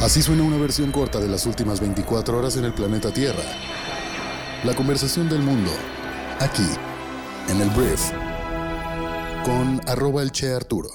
Así 0.00 0.22
suena 0.22 0.44
una 0.44 0.56
versión 0.56 0.92
corta 0.92 1.20
de 1.20 1.28
las 1.28 1.44
últimas 1.44 1.78
24 1.78 2.38
horas 2.38 2.56
en 2.56 2.64
el 2.64 2.72
planeta 2.72 3.12
Tierra. 3.12 3.42
La 4.64 4.74
conversación 4.74 5.28
del 5.28 5.42
mundo, 5.42 5.70
aquí, 6.38 6.66
en 7.50 7.60
el 7.60 7.68
Brief, 7.68 8.10
con 9.44 9.78
arroba 9.86 10.22
el 10.22 10.32
Che 10.32 10.54
Arturo. 10.54 10.88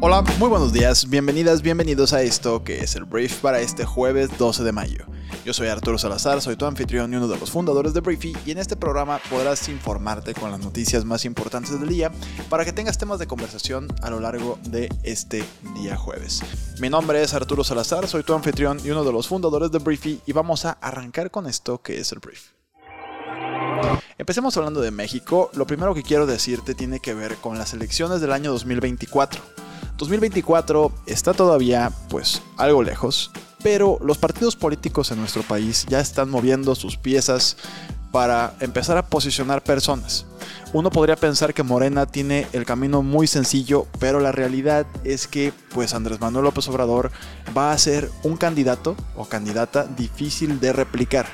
Hola, 0.00 0.22
muy 0.40 0.48
buenos 0.48 0.72
días, 0.72 1.08
bienvenidas, 1.08 1.62
bienvenidos 1.62 2.12
a 2.12 2.22
esto 2.22 2.64
que 2.64 2.80
es 2.80 2.96
el 2.96 3.04
Brief 3.04 3.36
para 3.36 3.60
este 3.60 3.84
jueves 3.84 4.36
12 4.36 4.64
de 4.64 4.72
mayo. 4.72 5.06
Yo 5.44 5.54
soy 5.54 5.68
Arturo 5.68 5.96
Salazar, 5.96 6.42
soy 6.42 6.56
tu 6.56 6.66
anfitrión 6.66 7.12
y 7.12 7.16
uno 7.16 7.26
de 7.26 7.38
los 7.38 7.50
fundadores 7.50 7.94
de 7.94 8.00
Briefy 8.00 8.36
y 8.44 8.50
en 8.50 8.58
este 8.58 8.76
programa 8.76 9.18
podrás 9.30 9.70
informarte 9.70 10.34
con 10.34 10.50
las 10.50 10.60
noticias 10.60 11.06
más 11.06 11.24
importantes 11.24 11.80
del 11.80 11.88
día 11.88 12.12
para 12.50 12.66
que 12.66 12.74
tengas 12.74 12.98
temas 12.98 13.18
de 13.18 13.26
conversación 13.26 13.88
a 14.02 14.10
lo 14.10 14.20
largo 14.20 14.58
de 14.64 14.90
este 15.02 15.42
día 15.76 15.96
jueves. 15.96 16.42
Mi 16.78 16.90
nombre 16.90 17.22
es 17.22 17.32
Arturo 17.32 17.64
Salazar, 17.64 18.06
soy 18.06 18.22
tu 18.22 18.34
anfitrión 18.34 18.80
y 18.84 18.90
uno 18.90 19.02
de 19.02 19.12
los 19.12 19.28
fundadores 19.28 19.70
de 19.70 19.78
Briefy 19.78 20.20
y 20.26 20.32
vamos 20.32 20.66
a 20.66 20.72
arrancar 20.72 21.30
con 21.30 21.46
esto 21.46 21.80
que 21.80 21.98
es 21.98 22.12
el 22.12 22.18
Brief. 22.18 22.50
Empecemos 24.18 24.54
hablando 24.58 24.82
de 24.82 24.90
México. 24.90 25.50
Lo 25.54 25.66
primero 25.66 25.94
que 25.94 26.02
quiero 26.02 26.26
decirte 26.26 26.74
tiene 26.74 27.00
que 27.00 27.14
ver 27.14 27.36
con 27.36 27.56
las 27.56 27.72
elecciones 27.72 28.20
del 28.20 28.32
año 28.32 28.52
2024. 28.52 29.40
2024 29.96 30.92
está 31.06 31.32
todavía 31.32 31.90
pues 32.10 32.42
algo 32.58 32.82
lejos, 32.82 33.30
pero 33.62 33.98
los 34.02 34.18
partidos 34.18 34.56
políticos 34.56 35.10
en 35.10 35.18
nuestro 35.18 35.42
país 35.42 35.86
ya 35.88 36.00
están 36.00 36.30
moviendo 36.30 36.74
sus 36.74 36.96
piezas 36.96 37.56
para 38.12 38.54
empezar 38.60 38.96
a 38.96 39.06
posicionar 39.06 39.62
personas. 39.62 40.26
Uno 40.72 40.90
podría 40.90 41.16
pensar 41.16 41.54
que 41.54 41.62
Morena 41.62 42.06
tiene 42.06 42.46
el 42.52 42.64
camino 42.64 43.02
muy 43.02 43.26
sencillo, 43.26 43.86
pero 43.98 44.20
la 44.20 44.32
realidad 44.32 44.86
es 45.04 45.26
que 45.26 45.52
pues 45.74 45.94
Andrés 45.94 46.20
Manuel 46.20 46.44
López 46.44 46.68
Obrador 46.68 47.10
va 47.56 47.72
a 47.72 47.78
ser 47.78 48.10
un 48.22 48.36
candidato 48.36 48.96
o 49.16 49.26
candidata 49.26 49.84
difícil 49.84 50.60
de 50.60 50.72
replicar. 50.72 51.26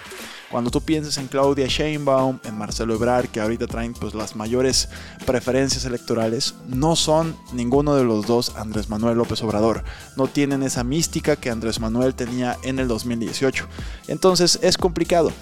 Cuando 0.50 0.70
tú 0.70 0.80
pienses 0.80 1.18
en 1.18 1.26
Claudia 1.26 1.66
Sheinbaum, 1.66 2.38
en 2.44 2.56
Marcelo 2.56 2.94
Ebrard, 2.94 3.28
que 3.28 3.40
ahorita 3.40 3.66
traen 3.66 3.94
pues 3.94 4.14
las 4.14 4.36
mayores 4.36 4.88
preferencias 5.26 5.84
electorales, 5.84 6.54
no 6.68 6.94
son 6.94 7.36
ninguno 7.52 7.96
de 7.96 8.04
los 8.04 8.26
dos 8.26 8.54
Andrés 8.56 8.88
Manuel 8.88 9.18
López 9.18 9.42
Obrador. 9.42 9.82
No 10.16 10.28
tienen 10.28 10.62
esa 10.62 10.84
mística 10.84 11.34
que 11.34 11.50
Andrés 11.50 11.80
Manuel 11.80 12.14
tenía 12.14 12.56
en 12.62 12.78
el 12.78 12.86
2018. 12.86 13.66
Entonces 14.06 14.60
es 14.62 14.78
complicado. 14.78 15.32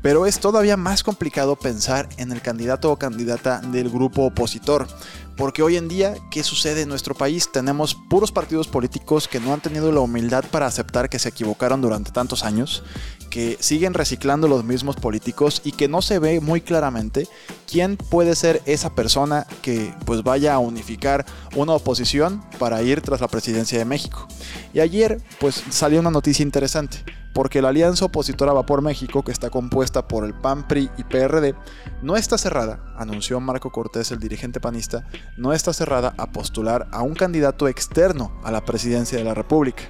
Pero 0.00 0.26
es 0.26 0.38
todavía 0.38 0.76
más 0.76 1.02
complicado 1.02 1.56
pensar 1.56 2.10
en 2.18 2.30
el 2.30 2.42
candidato 2.42 2.92
o 2.92 2.98
candidata 2.98 3.60
del 3.60 3.88
grupo 3.88 4.24
opositor. 4.24 4.86
Porque 5.34 5.62
hoy 5.62 5.76
en 5.76 5.88
día, 5.88 6.14
¿qué 6.30 6.44
sucede 6.44 6.82
en 6.82 6.90
nuestro 6.90 7.14
país? 7.14 7.50
Tenemos 7.50 7.94
puros 7.94 8.30
partidos 8.30 8.68
políticos 8.68 9.26
que 9.26 9.40
no 9.40 9.52
han 9.52 9.62
tenido 9.62 9.90
la 9.90 10.00
humildad 10.00 10.44
para 10.50 10.66
aceptar 10.66 11.08
que 11.08 11.18
se 11.18 11.30
equivocaron 11.30 11.80
durante 11.80 12.12
tantos 12.12 12.44
años, 12.44 12.84
que 13.34 13.56
siguen 13.58 13.94
reciclando 13.94 14.46
los 14.46 14.62
mismos 14.62 14.94
políticos 14.94 15.60
y 15.64 15.72
que 15.72 15.88
no 15.88 16.02
se 16.02 16.20
ve 16.20 16.38
muy 16.38 16.60
claramente 16.60 17.26
quién 17.68 17.96
puede 17.96 18.36
ser 18.36 18.62
esa 18.64 18.94
persona 18.94 19.44
que 19.60 19.92
pues 20.04 20.22
vaya 20.22 20.54
a 20.54 20.60
unificar 20.60 21.26
una 21.56 21.72
oposición 21.72 22.44
para 22.60 22.80
ir 22.82 23.00
tras 23.00 23.20
la 23.20 23.26
presidencia 23.26 23.76
de 23.76 23.84
México. 23.84 24.28
Y 24.72 24.78
ayer 24.78 25.20
pues 25.40 25.64
salió 25.70 25.98
una 25.98 26.12
noticia 26.12 26.44
interesante 26.44 27.02
porque 27.32 27.60
la 27.60 27.70
alianza 27.70 28.04
opositora 28.04 28.52
Va 28.52 28.64
por 28.64 28.82
México, 28.82 29.24
que 29.24 29.32
está 29.32 29.50
compuesta 29.50 30.06
por 30.06 30.24
el 30.24 30.34
PAN, 30.34 30.68
PRI 30.68 30.88
y 30.96 31.02
PRD, 31.02 31.56
no 32.02 32.14
está 32.16 32.38
cerrada, 32.38 32.84
anunció 32.96 33.40
Marco 33.40 33.72
Cortés, 33.72 34.12
el 34.12 34.20
dirigente 34.20 34.60
panista, 34.60 35.04
no 35.36 35.52
está 35.52 35.72
cerrada 35.72 36.14
a 36.16 36.30
postular 36.30 36.86
a 36.92 37.02
un 37.02 37.14
candidato 37.14 37.66
externo 37.66 38.40
a 38.44 38.52
la 38.52 38.64
presidencia 38.64 39.18
de 39.18 39.24
la 39.24 39.34
República. 39.34 39.82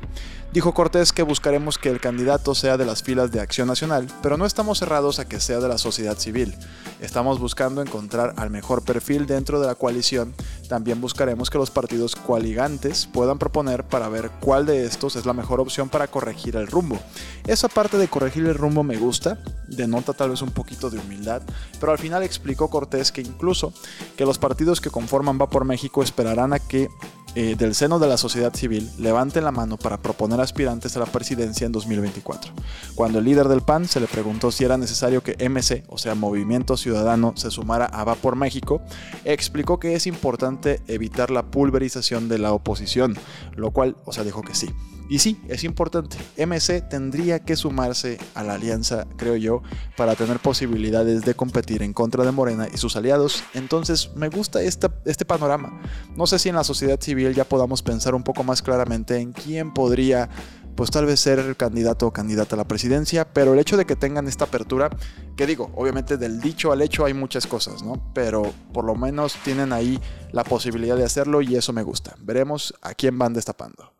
Dijo 0.54 0.72
Cortés 0.72 1.12
que 1.12 1.24
buscaremos 1.24 1.78
que 1.78 1.88
el 1.88 1.98
candidato 1.98 2.54
sea 2.54 2.76
de 2.76 2.86
las 2.86 3.02
filas 3.02 3.32
de 3.32 3.40
Acción 3.40 3.66
Nacional, 3.66 4.06
pero 4.22 4.36
no 4.36 4.46
estamos 4.46 4.78
cerrados 4.78 5.18
a 5.18 5.26
que 5.26 5.40
sea 5.40 5.58
de 5.58 5.66
la 5.66 5.78
sociedad 5.78 6.16
civil. 6.16 6.54
Estamos 7.00 7.40
buscando 7.40 7.82
encontrar 7.82 8.34
al 8.36 8.50
mejor 8.50 8.84
perfil 8.84 9.26
dentro 9.26 9.58
de 9.58 9.66
la 9.66 9.74
coalición. 9.74 10.32
También 10.68 11.00
buscaremos 11.00 11.50
que 11.50 11.58
los 11.58 11.72
partidos 11.72 12.14
coaligantes 12.14 13.08
puedan 13.12 13.40
proponer 13.40 13.82
para 13.82 14.08
ver 14.08 14.30
cuál 14.38 14.64
de 14.64 14.86
estos 14.86 15.16
es 15.16 15.26
la 15.26 15.32
mejor 15.32 15.58
opción 15.58 15.88
para 15.88 16.06
corregir 16.06 16.54
el 16.54 16.68
rumbo. 16.68 17.00
Esa 17.48 17.66
parte 17.66 17.98
de 17.98 18.06
corregir 18.06 18.46
el 18.46 18.54
rumbo 18.54 18.84
me 18.84 18.96
gusta, 18.96 19.42
denota 19.66 20.12
tal 20.12 20.30
vez 20.30 20.40
un 20.40 20.52
poquito 20.52 20.88
de 20.88 21.00
humildad, 21.00 21.42
pero 21.80 21.90
al 21.90 21.98
final 21.98 22.22
explicó 22.22 22.70
Cortés 22.70 23.10
que 23.10 23.22
incluso 23.22 23.72
que 24.16 24.24
los 24.24 24.38
partidos 24.38 24.80
que 24.80 24.90
conforman 24.90 25.36
Va 25.36 25.50
por 25.50 25.64
México 25.64 26.00
esperarán 26.00 26.52
a 26.52 26.60
que 26.60 26.90
eh, 27.34 27.56
del 27.56 27.74
seno 27.74 27.98
de 27.98 28.06
la 28.06 28.16
sociedad 28.16 28.54
civil 28.54 28.88
levanten 28.98 29.44
la 29.44 29.50
mano 29.50 29.76
para 29.76 29.98
proponer 29.98 30.40
aspirantes 30.40 30.96
a 30.96 31.00
la 31.00 31.06
presidencia 31.06 31.66
en 31.66 31.72
2024. 31.72 32.52
Cuando 32.94 33.18
el 33.18 33.24
líder 33.24 33.48
del 33.48 33.62
PAN 33.62 33.88
se 33.88 34.00
le 34.00 34.06
preguntó 34.06 34.52
si 34.52 34.64
era 34.64 34.76
necesario 34.76 35.22
que 35.22 35.36
MC, 35.48 35.84
o 35.88 35.98
sea 35.98 36.14
Movimiento 36.14 36.76
Ciudadano, 36.76 37.32
se 37.36 37.50
sumara 37.50 37.86
a 37.86 38.04
Va 38.04 38.14
por 38.14 38.36
México, 38.36 38.82
explicó 39.24 39.78
que 39.78 39.94
es 39.94 40.06
importante 40.06 40.80
evitar 40.86 41.30
la 41.30 41.42
pulverización 41.44 42.28
de 42.28 42.38
la 42.38 42.52
oposición, 42.52 43.16
lo 43.56 43.70
cual, 43.72 43.96
o 44.04 44.12
sea, 44.12 44.24
dijo 44.24 44.42
que 44.42 44.54
sí. 44.54 44.68
Y 45.08 45.18
sí, 45.18 45.40
es 45.48 45.64
importante. 45.64 46.16
MC 46.38 46.80
tendría 46.88 47.40
que 47.40 47.56
sumarse 47.56 48.18
a 48.34 48.42
la 48.42 48.54
alianza, 48.54 49.06
creo 49.16 49.36
yo, 49.36 49.62
para 49.96 50.14
tener 50.14 50.38
posibilidades 50.38 51.22
de 51.22 51.34
competir 51.34 51.82
en 51.82 51.92
contra 51.92 52.24
de 52.24 52.32
Morena 52.32 52.68
y 52.72 52.78
sus 52.78 52.96
aliados. 52.96 53.44
Entonces, 53.52 54.10
me 54.16 54.30
gusta 54.30 54.62
este 54.62 55.24
panorama. 55.26 55.82
No 56.16 56.26
sé 56.26 56.38
si 56.38 56.48
en 56.48 56.54
la 56.54 56.64
sociedad 56.64 57.00
civil 57.00 57.34
ya 57.34 57.44
podamos 57.44 57.82
pensar 57.82 58.14
un 58.14 58.22
poco 58.22 58.44
más 58.44 58.62
claramente 58.62 59.18
en 59.18 59.32
quién 59.32 59.74
podría 59.74 60.30
pues 60.74 60.90
tal 60.90 61.06
vez 61.06 61.20
ser 61.20 61.56
candidato 61.56 62.08
o 62.08 62.12
candidata 62.12 62.56
a 62.56 62.58
la 62.58 62.66
presidencia, 62.66 63.32
pero 63.32 63.52
el 63.52 63.60
hecho 63.60 63.76
de 63.76 63.84
que 63.84 63.94
tengan 63.94 64.26
esta 64.26 64.46
apertura, 64.46 64.90
que 65.36 65.46
digo, 65.46 65.70
obviamente 65.76 66.16
del 66.16 66.40
dicho 66.40 66.72
al 66.72 66.82
hecho 66.82 67.04
hay 67.04 67.14
muchas 67.14 67.46
cosas, 67.46 67.84
¿no? 67.84 68.10
Pero 68.12 68.52
por 68.72 68.84
lo 68.84 68.96
menos 68.96 69.36
tienen 69.44 69.72
ahí 69.72 70.00
la 70.32 70.42
posibilidad 70.42 70.96
de 70.96 71.04
hacerlo 71.04 71.42
y 71.42 71.54
eso 71.54 71.72
me 71.72 71.84
gusta. 71.84 72.16
Veremos 72.18 72.74
a 72.82 72.94
quién 72.94 73.16
van 73.16 73.34
destapando. 73.34 73.93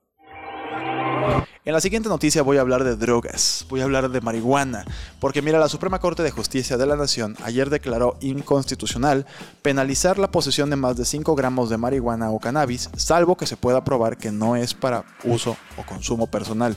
En 1.67 1.73
la 1.73 1.81
siguiente 1.81 2.11
noticia 2.11 2.43
voy 2.43 2.59
a 2.59 2.61
hablar 2.61 2.85
de 2.85 2.95
drogas, 2.95 3.65
voy 3.71 3.81
a 3.81 3.85
hablar 3.85 4.11
de 4.11 4.21
marihuana, 4.21 4.85
porque 5.19 5.41
mira, 5.41 5.59
la 5.59 5.71
Suprema 5.71 5.99
Corte 5.99 6.23
de 6.23 6.31
Justicia 6.31 6.77
de 6.77 6.85
la 6.85 6.95
Nación 6.95 7.37
ayer 7.43 7.71
declaró 7.71 8.19
inconstitucional 8.21 9.25
penalizar 9.63 10.19
la 10.19 10.31
posesión 10.31 10.69
de 10.69 10.77
más 10.77 10.99
de 10.99 11.07
5 11.07 11.35
gramos 11.35 11.71
de 11.71 11.79
marihuana 11.79 12.31
o 12.31 12.39
cannabis, 12.39 12.91
salvo 12.97 13.37
que 13.37 13.47
se 13.47 13.57
pueda 13.57 13.83
probar 13.83 14.19
que 14.19 14.31
no 14.31 14.57
es 14.57 14.75
para 14.75 15.05
uso 15.25 15.57
o 15.79 15.87
consumo 15.87 16.27
personal. 16.27 16.77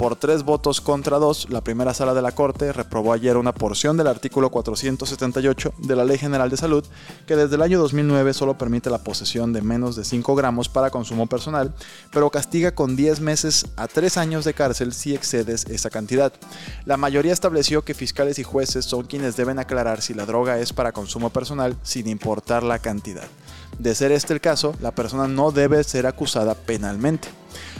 Por 0.00 0.16
tres 0.16 0.44
votos 0.44 0.80
contra 0.80 1.18
dos, 1.18 1.50
la 1.50 1.60
primera 1.60 1.92
sala 1.92 2.14
de 2.14 2.22
la 2.22 2.32
Corte 2.32 2.72
reprobó 2.72 3.12
ayer 3.12 3.36
una 3.36 3.52
porción 3.52 3.98
del 3.98 4.06
artículo 4.06 4.48
478 4.48 5.74
de 5.76 5.94
la 5.94 6.06
Ley 6.06 6.16
General 6.16 6.48
de 6.48 6.56
Salud 6.56 6.86
que 7.26 7.36
desde 7.36 7.56
el 7.56 7.60
año 7.60 7.78
2009 7.78 8.32
solo 8.32 8.56
permite 8.56 8.88
la 8.88 9.04
posesión 9.04 9.52
de 9.52 9.60
menos 9.60 9.96
de 9.96 10.04
5 10.04 10.34
gramos 10.34 10.70
para 10.70 10.88
consumo 10.88 11.26
personal, 11.26 11.74
pero 12.14 12.30
castiga 12.30 12.74
con 12.74 12.96
10 12.96 13.20
meses 13.20 13.66
a 13.76 13.88
3 13.88 14.16
años 14.16 14.46
de 14.46 14.54
cárcel 14.54 14.94
si 14.94 15.14
excedes 15.14 15.66
esa 15.66 15.90
cantidad. 15.90 16.32
La 16.86 16.96
mayoría 16.96 17.34
estableció 17.34 17.84
que 17.84 17.92
fiscales 17.92 18.38
y 18.38 18.42
jueces 18.42 18.86
son 18.86 19.04
quienes 19.04 19.36
deben 19.36 19.58
aclarar 19.58 20.00
si 20.00 20.14
la 20.14 20.24
droga 20.24 20.60
es 20.60 20.72
para 20.72 20.92
consumo 20.92 21.28
personal 21.28 21.76
sin 21.82 22.08
importar 22.08 22.62
la 22.62 22.78
cantidad. 22.78 23.28
De 23.80 23.94
ser 23.94 24.12
este 24.12 24.34
el 24.34 24.42
caso, 24.42 24.74
la 24.82 24.90
persona 24.90 25.26
no 25.26 25.52
debe 25.52 25.82
ser 25.84 26.06
acusada 26.06 26.54
penalmente. 26.54 27.28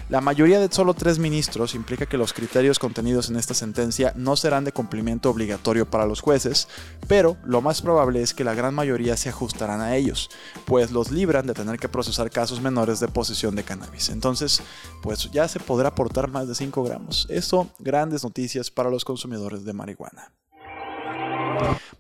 La 0.09 0.23
mayoría 0.23 0.59
de 0.59 0.73
solo 0.73 0.95
tres 0.95 1.19
ministros 1.19 1.75
implica 1.75 2.07
que 2.07 2.17
los 2.17 2.33
criterios 2.33 2.79
contenidos 2.79 3.29
en 3.29 3.37
esta 3.37 3.53
sentencia 3.53 4.15
no 4.17 4.35
serán 4.35 4.65
de 4.65 4.73
cumplimiento 4.73 5.29
obligatorio 5.29 5.91
para 5.91 6.07
los 6.07 6.23
jueces, 6.23 6.69
pero 7.07 7.37
lo 7.45 7.61
más 7.61 7.83
probable 7.83 8.23
es 8.23 8.33
que 8.33 8.45
la 8.45 8.55
gran 8.55 8.75
mayoría 8.75 9.15
se 9.19 9.29
ajustarán 9.29 9.83
a 9.83 9.95
ellos, 9.95 10.31
pues 10.65 10.91
los 10.91 11.11
libran 11.11 11.47
de 11.47 11.53
tener 11.53 11.79
que 11.79 11.91
procesar 11.91 12.31
casos 12.31 12.63
menores 12.63 12.99
de 12.99 13.09
posesión 13.09 13.55
de 13.55 13.65
cannabis. 13.65 14.09
Entonces, 14.09 14.63
pues 15.03 15.31
ya 15.31 15.49
se 15.49 15.61
podrá 15.61 15.89
aportar 15.89 16.31
más 16.31 16.49
de 16.49 16.55
5 16.55 16.83
gramos. 16.83 17.27
Eso, 17.29 17.69
grandes 17.79 18.25
noticias 18.25 18.71
para 18.71 18.89
los 18.89 19.05
consumidores 19.05 19.67
de 19.67 19.75
marihuana. 19.75 20.33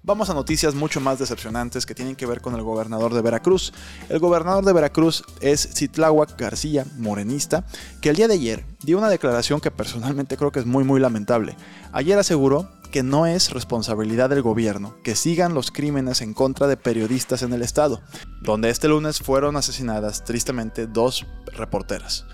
Vamos 0.02 0.30
a 0.30 0.34
noticias 0.34 0.74
mucho 0.74 1.00
más 1.00 1.18
decepcionantes 1.18 1.86
que 1.86 1.94
tienen 1.94 2.16
que 2.16 2.26
ver 2.26 2.40
con 2.40 2.54
el 2.54 2.62
gobernador 2.62 3.14
de 3.14 3.22
Veracruz. 3.22 3.72
El 4.08 4.18
gobernador 4.18 4.64
de 4.64 4.72
Veracruz 4.72 5.22
es 5.40 5.68
Citláhuac 5.74 6.38
García, 6.38 6.86
morenista, 6.96 7.64
que 8.00 8.10
el 8.10 8.16
día 8.16 8.26
de 8.28 8.34
ayer 8.34 8.64
dio 8.82 8.98
una 8.98 9.08
declaración 9.08 9.60
que 9.60 9.70
personalmente 9.70 10.36
creo 10.36 10.52
que 10.52 10.60
es 10.60 10.66
muy 10.66 10.84
muy 10.84 11.00
lamentable. 11.00 11.56
Ayer 11.92 12.18
aseguró 12.18 12.68
que 12.90 13.02
no 13.02 13.26
es 13.26 13.50
responsabilidad 13.50 14.30
del 14.30 14.42
gobierno 14.42 14.96
que 15.04 15.14
sigan 15.14 15.54
los 15.54 15.70
crímenes 15.70 16.20
en 16.22 16.34
contra 16.34 16.66
de 16.66 16.76
periodistas 16.76 17.42
en 17.42 17.52
el 17.52 17.62
estado, 17.62 18.00
donde 18.40 18.70
este 18.70 18.88
lunes 18.88 19.20
fueron 19.20 19.56
asesinadas 19.56 20.24
tristemente 20.24 20.86
dos 20.86 21.26
reporteras. 21.52 22.26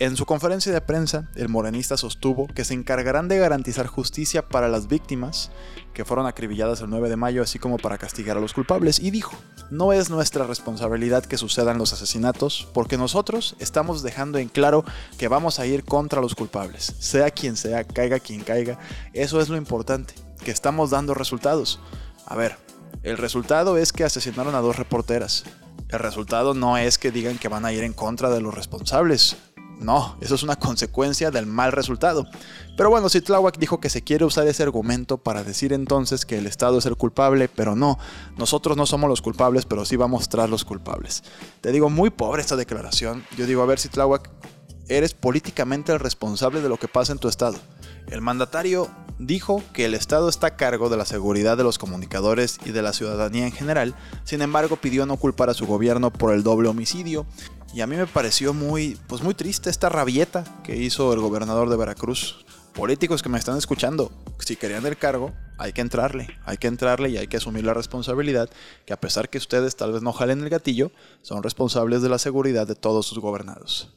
En 0.00 0.16
su 0.16 0.26
conferencia 0.26 0.72
de 0.72 0.80
prensa, 0.80 1.28
el 1.36 1.48
morenista 1.48 1.96
sostuvo 1.96 2.48
que 2.48 2.64
se 2.64 2.74
encargarán 2.74 3.28
de 3.28 3.38
garantizar 3.38 3.86
justicia 3.86 4.48
para 4.48 4.68
las 4.68 4.88
víctimas 4.88 5.52
que 5.92 6.04
fueron 6.04 6.26
acribilladas 6.26 6.80
el 6.80 6.90
9 6.90 7.08
de 7.08 7.14
mayo, 7.14 7.42
así 7.42 7.60
como 7.60 7.78
para 7.78 7.96
castigar 7.96 8.36
a 8.36 8.40
los 8.40 8.54
culpables, 8.54 8.98
y 8.98 9.12
dijo, 9.12 9.36
no 9.70 9.92
es 9.92 10.10
nuestra 10.10 10.48
responsabilidad 10.48 11.24
que 11.24 11.38
sucedan 11.38 11.78
los 11.78 11.92
asesinatos, 11.92 12.68
porque 12.74 12.98
nosotros 12.98 13.54
estamos 13.60 14.02
dejando 14.02 14.38
en 14.38 14.48
claro 14.48 14.84
que 15.16 15.28
vamos 15.28 15.60
a 15.60 15.66
ir 15.66 15.84
contra 15.84 16.20
los 16.20 16.34
culpables, 16.34 16.96
sea 16.98 17.30
quien 17.30 17.56
sea, 17.56 17.84
caiga 17.84 18.18
quien 18.18 18.42
caiga, 18.42 18.80
eso 19.12 19.40
es 19.40 19.48
lo 19.48 19.56
importante, 19.56 20.14
que 20.44 20.50
estamos 20.50 20.90
dando 20.90 21.14
resultados. 21.14 21.78
A 22.26 22.34
ver, 22.34 22.56
el 23.04 23.16
resultado 23.16 23.78
es 23.78 23.92
que 23.92 24.02
asesinaron 24.02 24.56
a 24.56 24.60
dos 24.60 24.76
reporteras. 24.76 25.44
El 25.88 26.00
resultado 26.00 26.54
no 26.54 26.76
es 26.78 26.98
que 26.98 27.12
digan 27.12 27.38
que 27.38 27.48
van 27.48 27.64
a 27.64 27.72
ir 27.72 27.84
en 27.84 27.92
contra 27.92 28.30
de 28.30 28.40
los 28.40 28.54
responsables. 28.54 29.36
No, 29.80 30.16
eso 30.20 30.34
es 30.34 30.42
una 30.42 30.56
consecuencia 30.56 31.30
del 31.30 31.46
mal 31.46 31.72
resultado. 31.72 32.26
Pero 32.76 32.90
bueno, 32.90 33.08
si 33.08 33.20
Tláhuac 33.20 33.58
dijo 33.58 33.80
que 33.80 33.90
se 33.90 34.02
quiere 34.02 34.24
usar 34.24 34.46
ese 34.46 34.62
argumento 34.62 35.18
para 35.18 35.44
decir 35.44 35.72
entonces 35.72 36.24
que 36.24 36.38
el 36.38 36.46
Estado 36.46 36.78
es 36.78 36.86
el 36.86 36.96
culpable, 36.96 37.48
pero 37.48 37.76
no, 37.76 37.98
nosotros 38.36 38.76
no 38.76 38.86
somos 38.86 39.10
los 39.10 39.20
culpables, 39.20 39.66
pero 39.66 39.84
sí 39.84 39.96
vamos 39.96 40.04
a 40.04 40.20
mostrar 40.20 40.48
los 40.48 40.64
culpables. 40.64 41.22
Te 41.60 41.72
digo, 41.72 41.90
muy 41.90 42.10
pobre 42.10 42.40
esta 42.40 42.56
declaración. 42.56 43.24
Yo 43.36 43.46
digo, 43.46 43.62
a 43.62 43.66
ver 43.66 43.78
si 43.78 43.88
Tláhuac, 43.88 44.30
eres 44.88 45.14
políticamente 45.14 45.92
el 45.92 46.00
responsable 46.00 46.60
de 46.60 46.68
lo 46.68 46.76
que 46.76 46.88
pasa 46.88 47.12
en 47.12 47.18
tu 47.18 47.28
Estado. 47.28 47.58
El 48.08 48.20
mandatario 48.20 48.90
dijo 49.18 49.62
que 49.72 49.86
el 49.86 49.94
Estado 49.94 50.28
está 50.28 50.48
a 50.48 50.56
cargo 50.56 50.88
de 50.88 50.96
la 50.96 51.06
seguridad 51.06 51.56
de 51.56 51.64
los 51.64 51.78
comunicadores 51.78 52.58
y 52.64 52.72
de 52.72 52.82
la 52.82 52.92
ciudadanía 52.92 53.46
en 53.46 53.52
general, 53.52 53.94
sin 54.24 54.42
embargo 54.42 54.76
pidió 54.76 55.06
no 55.06 55.16
culpar 55.16 55.50
a 55.50 55.54
su 55.54 55.66
gobierno 55.66 56.12
por 56.12 56.34
el 56.34 56.42
doble 56.42 56.68
homicidio 56.68 57.26
y 57.74 57.80
a 57.80 57.88
mí 57.88 57.96
me 57.96 58.06
pareció 58.06 58.54
muy, 58.54 58.96
pues 59.08 59.22
muy 59.22 59.34
triste 59.34 59.68
esta 59.68 59.88
rabieta 59.88 60.44
que 60.62 60.76
hizo 60.76 61.12
el 61.12 61.18
gobernador 61.18 61.68
de 61.68 61.76
Veracruz. 61.76 62.44
Políticos 62.72 63.20
que 63.20 63.28
me 63.28 63.38
están 63.38 63.58
escuchando, 63.58 64.12
si 64.38 64.54
querían 64.54 64.86
el 64.86 64.96
cargo, 64.96 65.32
hay 65.58 65.72
que 65.72 65.80
entrarle, 65.80 66.28
hay 66.44 66.56
que 66.56 66.68
entrarle 66.68 67.10
y 67.10 67.16
hay 67.16 67.26
que 67.26 67.36
asumir 67.36 67.64
la 67.64 67.74
responsabilidad 67.74 68.48
que 68.86 68.92
a 68.92 69.00
pesar 69.00 69.28
que 69.28 69.38
ustedes 69.38 69.74
tal 69.74 69.92
vez 69.92 70.02
no 70.02 70.12
jalen 70.12 70.42
el 70.42 70.50
gatillo, 70.50 70.92
son 71.22 71.42
responsables 71.42 72.00
de 72.02 72.08
la 72.08 72.18
seguridad 72.18 72.66
de 72.66 72.76
todos 72.76 73.06
sus 73.06 73.18
gobernados. 73.18 73.92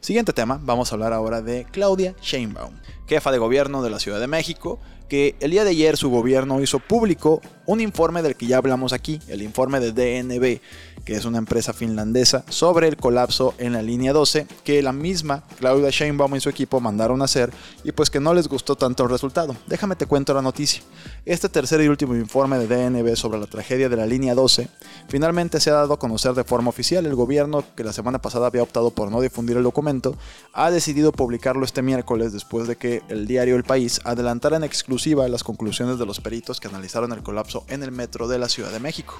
Siguiente 0.00 0.32
tema, 0.32 0.58
vamos 0.62 0.90
a 0.90 0.94
hablar 0.94 1.12
ahora 1.12 1.42
de 1.42 1.66
Claudia 1.70 2.14
Sheinbaum, 2.20 2.74
jefa 3.06 3.30
de 3.30 3.38
gobierno 3.38 3.82
de 3.82 3.90
la 3.90 4.00
Ciudad 4.00 4.18
de 4.18 4.26
México, 4.26 4.80
que 5.08 5.34
el 5.40 5.50
día 5.50 5.64
de 5.64 5.70
ayer 5.70 5.96
su 5.96 6.08
gobierno 6.08 6.62
hizo 6.62 6.78
público 6.78 7.42
un 7.66 7.80
informe 7.80 8.22
del 8.22 8.36
que 8.36 8.46
ya 8.46 8.58
hablamos 8.58 8.92
aquí, 8.92 9.20
el 9.28 9.42
informe 9.42 9.80
de 9.80 9.92
DNB, 9.92 10.60
que 11.04 11.14
es 11.14 11.24
una 11.24 11.38
empresa 11.38 11.72
finlandesa, 11.72 12.44
sobre 12.48 12.88
el 12.88 12.96
colapso 12.96 13.54
en 13.58 13.72
la 13.72 13.82
línea 13.82 14.12
12 14.12 14.46
que 14.64 14.82
la 14.82 14.92
misma 14.92 15.44
Claudia 15.58 15.90
Sheinbaum 15.90 16.36
y 16.36 16.40
su 16.40 16.48
equipo 16.48 16.80
mandaron 16.80 17.22
a 17.22 17.24
hacer 17.24 17.50
y 17.84 17.92
pues 17.92 18.10
que 18.10 18.20
no 18.20 18.34
les 18.34 18.48
gustó 18.48 18.76
tanto 18.76 19.04
el 19.04 19.10
resultado. 19.10 19.56
Déjame 19.66 19.96
te 19.96 20.06
cuento 20.06 20.34
la 20.34 20.42
noticia. 20.42 20.82
Este 21.24 21.48
tercer 21.48 21.80
y 21.80 21.88
último 21.88 22.14
informe 22.14 22.58
de 22.58 22.66
DNB 22.66 23.16
sobre 23.16 23.38
la 23.38 23.46
tragedia 23.46 23.88
de 23.88 23.96
la 23.96 24.06
línea 24.06 24.34
12 24.34 24.68
finalmente 25.08 25.60
se 25.60 25.70
ha 25.70 25.74
dado 25.74 25.94
a 25.94 25.98
conocer 25.98 26.34
de 26.34 26.44
forma 26.44 26.68
oficial. 26.68 27.06
El 27.06 27.14
gobierno, 27.14 27.64
que 27.76 27.84
la 27.84 27.92
semana 27.92 28.20
pasada 28.20 28.46
había 28.46 28.62
optado 28.62 28.90
por 28.90 29.10
no 29.10 29.20
difundir 29.20 29.56
el 29.56 29.62
documento, 29.62 30.16
ha 30.52 30.70
decidido 30.70 31.12
publicarlo 31.12 31.64
este 31.64 31.82
miércoles 31.82 32.32
después 32.32 32.68
de 32.68 32.76
que 32.76 33.02
el 33.08 33.26
diario 33.26 33.56
El 33.56 33.64
País 33.64 34.00
adelantara 34.04 34.56
en 34.56 34.64
exclusiva 34.64 35.28
las 35.28 35.44
conclusiones 35.44 35.98
de 35.98 36.06
los 36.06 36.20
peritos 36.20 36.60
que 36.60 36.68
analizaron 36.68 37.12
el 37.12 37.22
colapso 37.22 37.64
en 37.68 37.82
el 37.82 37.92
metro 37.92 38.28
de 38.28 38.38
la 38.38 38.48
Ciudad 38.48 38.70
de 38.70 38.80
México. 38.80 39.16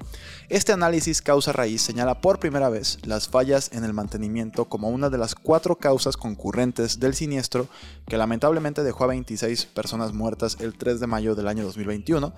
Este 0.48 0.72
análisis 0.72 1.22
causa 1.22 1.52
raíz 1.52 1.69
señala 1.78 2.20
por 2.20 2.38
primera 2.38 2.68
vez 2.68 2.98
las 3.04 3.28
fallas 3.28 3.70
en 3.72 3.84
el 3.84 3.92
mantenimiento 3.92 4.66
como 4.66 4.88
una 4.88 5.10
de 5.10 5.18
las 5.18 5.34
cuatro 5.34 5.76
causas 5.76 6.16
concurrentes 6.16 7.00
del 7.00 7.14
siniestro 7.14 7.68
que 8.06 8.16
lamentablemente 8.16 8.82
dejó 8.82 9.04
a 9.04 9.08
26 9.08 9.66
personas 9.66 10.12
muertas 10.12 10.56
el 10.60 10.76
3 10.76 11.00
de 11.00 11.06
mayo 11.06 11.34
del 11.34 11.48
año 11.48 11.64
2021 11.64 12.32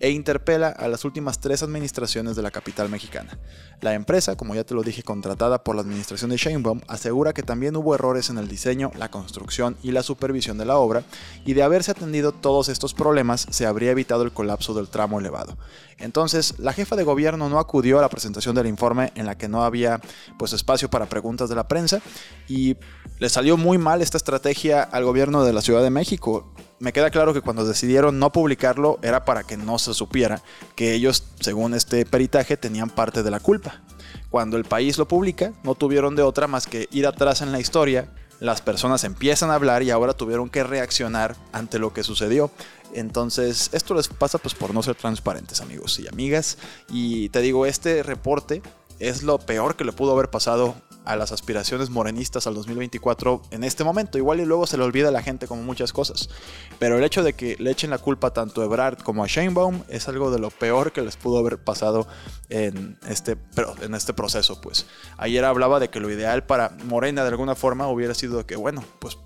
e 0.00 0.10
interpela 0.10 0.68
a 0.68 0.88
las 0.88 1.04
últimas 1.04 1.40
tres 1.40 1.62
administraciones 1.62 2.36
de 2.36 2.42
la 2.42 2.50
capital 2.50 2.88
mexicana. 2.88 3.38
La 3.80 3.94
empresa, 3.94 4.36
como 4.36 4.54
ya 4.54 4.64
te 4.64 4.74
lo 4.74 4.82
dije, 4.82 5.02
contratada 5.02 5.62
por 5.62 5.76
la 5.76 5.82
administración 5.82 6.30
de 6.30 6.36
Sheinbaum, 6.36 6.80
asegura 6.88 7.32
que 7.32 7.42
también 7.42 7.76
hubo 7.76 7.94
errores 7.94 8.30
en 8.30 8.38
el 8.38 8.48
diseño, 8.48 8.90
la 8.96 9.10
construcción 9.10 9.76
y 9.82 9.92
la 9.92 10.02
supervisión 10.02 10.58
de 10.58 10.64
la 10.64 10.78
obra 10.78 11.04
y 11.44 11.54
de 11.54 11.62
haberse 11.62 11.92
atendido 11.92 12.32
todos 12.32 12.68
estos 12.68 12.94
problemas 12.94 13.46
se 13.50 13.66
habría 13.66 13.90
evitado 13.90 14.22
el 14.22 14.32
colapso 14.32 14.74
del 14.74 14.88
tramo 14.88 15.20
elevado. 15.20 15.56
Entonces, 15.98 16.54
la 16.58 16.72
jefa 16.72 16.96
de 16.96 17.02
gobierno 17.02 17.48
no 17.48 17.58
acudió 17.58 17.98
a 17.98 18.02
la 18.02 18.08
presentación 18.08 18.54
del 18.54 18.66
informe 18.66 19.12
en 19.16 19.26
la 19.26 19.36
que 19.36 19.48
no 19.48 19.64
había 19.64 20.00
pues 20.38 20.52
espacio 20.52 20.88
para 20.88 21.06
preguntas 21.06 21.48
de 21.48 21.56
la 21.56 21.66
prensa 21.66 22.00
y 22.46 22.76
le 23.18 23.28
salió 23.28 23.56
muy 23.56 23.78
mal 23.78 24.00
esta 24.00 24.16
estrategia 24.16 24.82
al 24.82 25.04
gobierno 25.04 25.42
de 25.42 25.52
la 25.52 25.60
Ciudad 25.60 25.82
de 25.82 25.90
México. 25.90 26.54
Me 26.78 26.92
queda 26.92 27.10
claro 27.10 27.34
que 27.34 27.40
cuando 27.40 27.64
decidieron 27.64 28.20
no 28.20 28.30
publicarlo 28.30 29.00
era 29.02 29.24
para 29.24 29.42
que 29.42 29.56
no 29.56 29.78
se 29.80 29.92
supiera 29.94 30.40
que 30.76 30.94
ellos, 30.94 31.24
según 31.40 31.74
este 31.74 32.06
peritaje, 32.06 32.56
tenían 32.56 32.90
parte 32.90 33.24
de 33.24 33.30
la 33.32 33.40
culpa. 33.40 33.82
Cuando 34.30 34.56
el 34.56 34.64
país 34.64 34.98
lo 34.98 35.08
publica, 35.08 35.52
no 35.64 35.74
tuvieron 35.74 36.14
de 36.14 36.22
otra 36.22 36.46
más 36.46 36.66
que 36.66 36.88
ir 36.92 37.06
atrás 37.06 37.42
en 37.42 37.50
la 37.50 37.58
historia 37.58 38.12
las 38.40 38.62
personas 38.62 39.04
empiezan 39.04 39.50
a 39.50 39.54
hablar 39.54 39.82
y 39.82 39.90
ahora 39.90 40.14
tuvieron 40.14 40.48
que 40.48 40.64
reaccionar 40.64 41.36
ante 41.52 41.78
lo 41.78 41.92
que 41.92 42.02
sucedió. 42.02 42.50
Entonces, 42.94 43.70
esto 43.72 43.94
les 43.94 44.08
pasa 44.08 44.38
pues 44.38 44.54
por 44.54 44.72
no 44.72 44.82
ser 44.82 44.94
transparentes, 44.94 45.60
amigos 45.60 45.98
y 45.98 46.08
amigas. 46.08 46.58
Y 46.88 47.28
te 47.30 47.40
digo, 47.40 47.66
este 47.66 48.02
reporte 48.02 48.62
es 48.98 49.22
lo 49.22 49.38
peor 49.38 49.76
que 49.76 49.84
le 49.84 49.92
pudo 49.92 50.12
haber 50.12 50.30
pasado 50.30 50.74
a 51.08 51.16
las 51.16 51.32
aspiraciones 51.32 51.88
morenistas 51.88 52.46
al 52.46 52.54
2024 52.54 53.42
en 53.50 53.64
este 53.64 53.82
momento. 53.82 54.18
Igual 54.18 54.40
y 54.40 54.44
luego 54.44 54.66
se 54.66 54.76
le 54.76 54.84
olvida 54.84 55.08
a 55.08 55.10
la 55.10 55.22
gente 55.22 55.46
como 55.46 55.62
muchas 55.62 55.92
cosas. 55.92 56.28
Pero 56.78 56.98
el 56.98 57.04
hecho 57.04 57.22
de 57.22 57.32
que 57.32 57.56
le 57.58 57.70
echen 57.70 57.88
la 57.88 57.98
culpa 57.98 58.34
tanto 58.34 58.60
a 58.60 58.66
Ebrard 58.66 58.98
como 58.98 59.24
a 59.24 59.26
Sheinbaum 59.26 59.84
es 59.88 60.06
algo 60.06 60.30
de 60.30 60.38
lo 60.38 60.50
peor 60.50 60.92
que 60.92 61.00
les 61.00 61.16
pudo 61.16 61.38
haber 61.38 61.58
pasado 61.58 62.06
en 62.50 62.98
este, 63.08 63.38
en 63.80 63.94
este 63.94 64.12
proceso. 64.12 64.60
Pues 64.60 64.84
ayer 65.16 65.44
hablaba 65.46 65.80
de 65.80 65.88
que 65.88 65.98
lo 65.98 66.10
ideal 66.10 66.44
para 66.44 66.76
Morena 66.84 67.22
de 67.22 67.28
alguna 67.28 67.54
forma 67.54 67.88
hubiera 67.88 68.12
sido 68.14 68.46
que, 68.46 68.56
bueno, 68.56 68.84
pues 68.98 69.16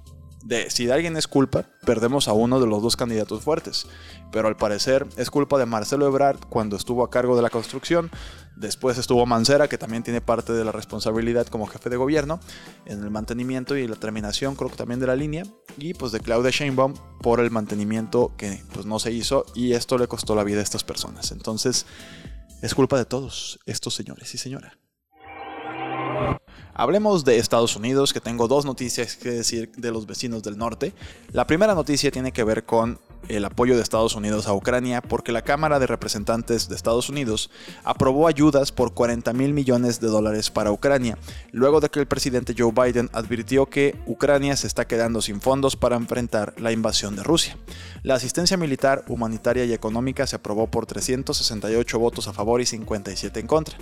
de 0.44 0.70
si 0.70 0.90
alguien 0.90 1.16
es 1.16 1.28
culpa, 1.28 1.66
perdemos 1.84 2.28
a 2.28 2.32
uno 2.32 2.60
de 2.60 2.66
los 2.66 2.82
dos 2.82 2.96
candidatos 2.96 3.42
fuertes. 3.42 3.86
Pero 4.30 4.48
al 4.48 4.56
parecer 4.56 5.06
es 5.16 5.30
culpa 5.30 5.58
de 5.58 5.66
Marcelo 5.66 6.06
Ebrard 6.06 6.40
cuando 6.48 6.76
estuvo 6.76 7.04
a 7.04 7.10
cargo 7.10 7.36
de 7.36 7.42
la 7.42 7.50
construcción. 7.50 8.10
Después 8.56 8.98
estuvo 8.98 9.24
Mancera, 9.26 9.68
que 9.68 9.78
también 9.78 10.02
tiene 10.02 10.20
parte 10.20 10.52
de 10.52 10.64
la 10.64 10.72
responsabilidad 10.72 11.46
como 11.46 11.66
jefe 11.66 11.90
de 11.90 11.96
gobierno 11.96 12.40
en 12.86 13.02
el 13.02 13.10
mantenimiento 13.10 13.76
y 13.76 13.86
la 13.86 13.96
terminación, 13.96 14.56
creo 14.56 14.70
que 14.70 14.76
también 14.76 15.00
de 15.00 15.06
la 15.06 15.16
línea. 15.16 15.44
Y 15.78 15.94
pues 15.94 16.12
de 16.12 16.20
Claudia 16.20 16.50
Sheinbaum 16.50 16.94
por 17.20 17.40
el 17.40 17.50
mantenimiento 17.50 18.32
que 18.36 18.62
pues 18.72 18.86
no 18.86 18.98
se 18.98 19.12
hizo 19.12 19.44
y 19.54 19.72
esto 19.72 19.98
le 19.98 20.08
costó 20.08 20.34
la 20.34 20.44
vida 20.44 20.60
a 20.60 20.62
estas 20.62 20.84
personas. 20.84 21.32
Entonces 21.32 21.86
es 22.62 22.74
culpa 22.74 22.96
de 22.98 23.04
todos 23.04 23.58
estos 23.66 23.94
señores 23.94 24.34
y 24.34 24.38
señora. 24.38 24.81
Hablemos 26.74 27.24
de 27.24 27.38
Estados 27.38 27.76
Unidos, 27.76 28.12
que 28.12 28.20
tengo 28.20 28.48
dos 28.48 28.64
noticias 28.64 29.16
que 29.16 29.30
decir 29.30 29.70
de 29.76 29.90
los 29.90 30.06
vecinos 30.06 30.42
del 30.42 30.56
norte. 30.56 30.94
La 31.32 31.46
primera 31.46 31.74
noticia 31.74 32.10
tiene 32.10 32.32
que 32.32 32.44
ver 32.44 32.64
con 32.64 32.98
el 33.28 33.44
apoyo 33.44 33.76
de 33.76 33.82
Estados 33.82 34.14
Unidos 34.14 34.46
a 34.46 34.54
Ucrania 34.54 35.00
porque 35.00 35.32
la 35.32 35.42
Cámara 35.42 35.78
de 35.78 35.86
Representantes 35.86 36.68
de 36.68 36.74
Estados 36.74 37.08
Unidos 37.08 37.50
aprobó 37.84 38.26
ayudas 38.26 38.72
por 38.72 38.94
40 38.94 39.32
mil 39.32 39.52
millones 39.52 40.00
de 40.00 40.08
dólares 40.08 40.50
para 40.50 40.72
Ucrania, 40.72 41.18
luego 41.52 41.80
de 41.80 41.88
que 41.88 42.00
el 42.00 42.06
presidente 42.06 42.54
Joe 42.56 42.72
Biden 42.72 43.10
advirtió 43.12 43.66
que 43.66 43.96
Ucrania 44.06 44.56
se 44.56 44.66
está 44.66 44.86
quedando 44.86 45.22
sin 45.22 45.40
fondos 45.40 45.76
para 45.76 45.96
enfrentar 45.96 46.54
la 46.58 46.72
invasión 46.72 47.16
de 47.16 47.22
Rusia. 47.22 47.56
La 48.02 48.14
asistencia 48.14 48.56
militar, 48.56 49.04
humanitaria 49.08 49.64
y 49.64 49.72
económica 49.72 50.26
se 50.26 50.36
aprobó 50.36 50.66
por 50.66 50.86
368 50.86 51.98
votos 51.98 52.26
a 52.28 52.32
favor 52.32 52.60
y 52.60 52.66
57 52.66 53.38
en 53.38 53.46
contra. 53.46 53.76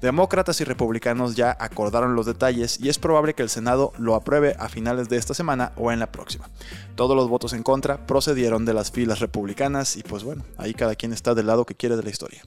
Demócratas 0.00 0.60
y 0.60 0.64
republicanos 0.64 1.36
ya 1.36 1.56
acordaron 1.58 2.14
los 2.14 2.26
detalles 2.26 2.78
y 2.80 2.88
es 2.88 2.98
probable 2.98 3.34
que 3.34 3.42
el 3.42 3.48
Senado 3.48 3.92
lo 3.98 4.14
apruebe 4.14 4.56
a 4.58 4.68
finales 4.68 5.08
de 5.08 5.16
esta 5.16 5.34
semana 5.34 5.72
o 5.76 5.92
en 5.92 6.00
la 6.00 6.12
próxima. 6.12 6.50
Todos 6.94 7.16
los 7.16 7.28
votos 7.28 7.52
en 7.52 7.62
contra 7.62 8.06
procedieron 8.06 8.64
de 8.64 8.74
las 8.82 8.90
filas 8.90 9.20
republicanas 9.20 9.96
y 9.96 10.02
pues 10.02 10.24
bueno, 10.24 10.44
ahí 10.56 10.74
cada 10.74 10.96
quien 10.96 11.12
está 11.12 11.36
del 11.36 11.46
lado 11.46 11.64
que 11.64 11.76
quiere 11.76 11.94
de 11.94 12.02
la 12.02 12.10
historia. 12.10 12.42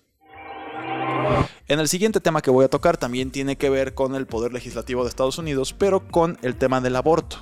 En 1.69 1.79
el 1.79 1.87
siguiente 1.87 2.19
tema 2.19 2.41
que 2.41 2.51
voy 2.51 2.65
a 2.65 2.67
tocar 2.67 2.97
también 2.97 3.31
tiene 3.31 3.55
que 3.55 3.69
ver 3.69 3.93
con 3.93 4.15
el 4.15 4.27
poder 4.27 4.51
legislativo 4.51 5.03
de 5.03 5.09
Estados 5.09 5.37
Unidos, 5.37 5.71
pero 5.71 6.05
con 6.05 6.37
el 6.41 6.57
tema 6.57 6.81
del 6.81 6.97
aborto. 6.97 7.37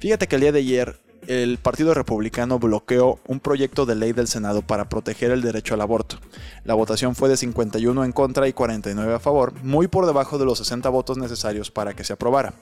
Fíjate 0.00 0.26
que 0.26 0.34
el 0.34 0.40
día 0.40 0.50
de 0.50 0.58
ayer 0.58 0.98
el 1.28 1.58
Partido 1.58 1.94
Republicano 1.94 2.58
bloqueó 2.58 3.20
un 3.28 3.38
proyecto 3.38 3.86
de 3.86 3.94
ley 3.94 4.12
del 4.12 4.26
Senado 4.26 4.62
para 4.62 4.88
proteger 4.88 5.30
el 5.30 5.40
derecho 5.40 5.74
al 5.74 5.80
aborto. 5.80 6.16
La 6.64 6.74
votación 6.74 7.16
fue 7.16 7.28
de 7.28 7.36
51 7.36 8.04
en 8.04 8.12
contra 8.12 8.46
y 8.46 8.52
49 8.52 9.14
a 9.14 9.18
favor, 9.18 9.52
muy 9.64 9.88
por 9.88 10.06
debajo 10.06 10.38
de 10.38 10.44
los 10.44 10.58
60 10.58 10.88
votos 10.90 11.18
necesarios 11.18 11.72
para 11.72 11.92
que 11.94 12.04
se 12.04 12.12
aprobara. 12.12 12.54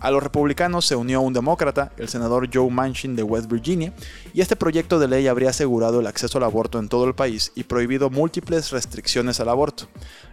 A 0.00 0.10
los 0.10 0.22
republicanos 0.22 0.86
se 0.86 0.96
unió 0.96 1.20
un 1.20 1.32
demócrata, 1.32 1.92
el 1.96 2.08
senador 2.08 2.48
Joe 2.52 2.68
Manchin 2.68 3.14
de 3.14 3.22
West 3.22 3.48
Virginia, 3.48 3.92
y 4.32 4.40
este 4.40 4.56
proyecto 4.56 4.98
de 4.98 5.06
ley 5.06 5.28
habría 5.28 5.50
asegurado 5.50 6.00
el 6.00 6.08
acceso 6.08 6.38
al 6.38 6.44
aborto 6.44 6.80
en 6.80 6.88
todo 6.88 7.04
el 7.04 7.14
país 7.14 7.52
y 7.54 7.62
prohibido 7.62 8.10
múltiples 8.10 8.72
restricciones 8.72 9.38
al 9.38 9.48
aborto. 9.48 9.86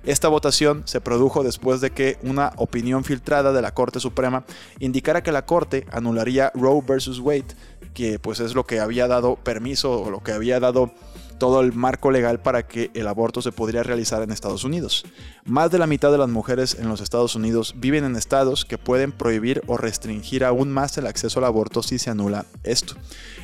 Esta 0.03 0.27
votación 0.27 0.81
se 0.85 0.99
produjo 0.99 1.43
después 1.43 1.79
de 1.79 1.91
que 1.91 2.17
una 2.23 2.53
opinión 2.57 3.03
filtrada 3.03 3.53
de 3.53 3.61
la 3.61 3.73
Corte 3.75 3.99
Suprema 3.99 4.45
indicara 4.79 5.21
que 5.21 5.31
la 5.31 5.45
Corte 5.45 5.85
anularía 5.91 6.51
Roe 6.55 6.81
vs. 6.81 7.19
Wade, 7.19 7.45
que 7.93 8.17
pues 8.17 8.39
es 8.39 8.55
lo 8.55 8.65
que 8.65 8.79
había 8.79 9.07
dado 9.07 9.35
permiso 9.35 10.01
o 10.01 10.09
lo 10.09 10.23
que 10.23 10.31
había 10.31 10.59
dado 10.59 10.91
todo 11.41 11.61
el 11.61 11.73
marco 11.73 12.11
legal 12.11 12.39
para 12.39 12.67
que 12.67 12.91
el 12.93 13.07
aborto 13.07 13.41
se 13.41 13.51
podría 13.51 13.81
realizar 13.81 14.21
en 14.21 14.29
Estados 14.29 14.63
Unidos. 14.63 15.05
Más 15.43 15.71
de 15.71 15.79
la 15.79 15.87
mitad 15.87 16.11
de 16.11 16.19
las 16.19 16.29
mujeres 16.29 16.77
en 16.79 16.87
los 16.87 17.01
Estados 17.01 17.33
Unidos 17.33 17.73
viven 17.77 18.03
en 18.03 18.15
estados 18.15 18.63
que 18.63 18.77
pueden 18.77 19.11
prohibir 19.11 19.63
o 19.65 19.75
restringir 19.75 20.45
aún 20.45 20.71
más 20.71 20.99
el 20.99 21.07
acceso 21.07 21.39
al 21.39 21.45
aborto 21.45 21.81
si 21.81 21.97
se 21.97 22.11
anula 22.11 22.45
esto. 22.61 22.93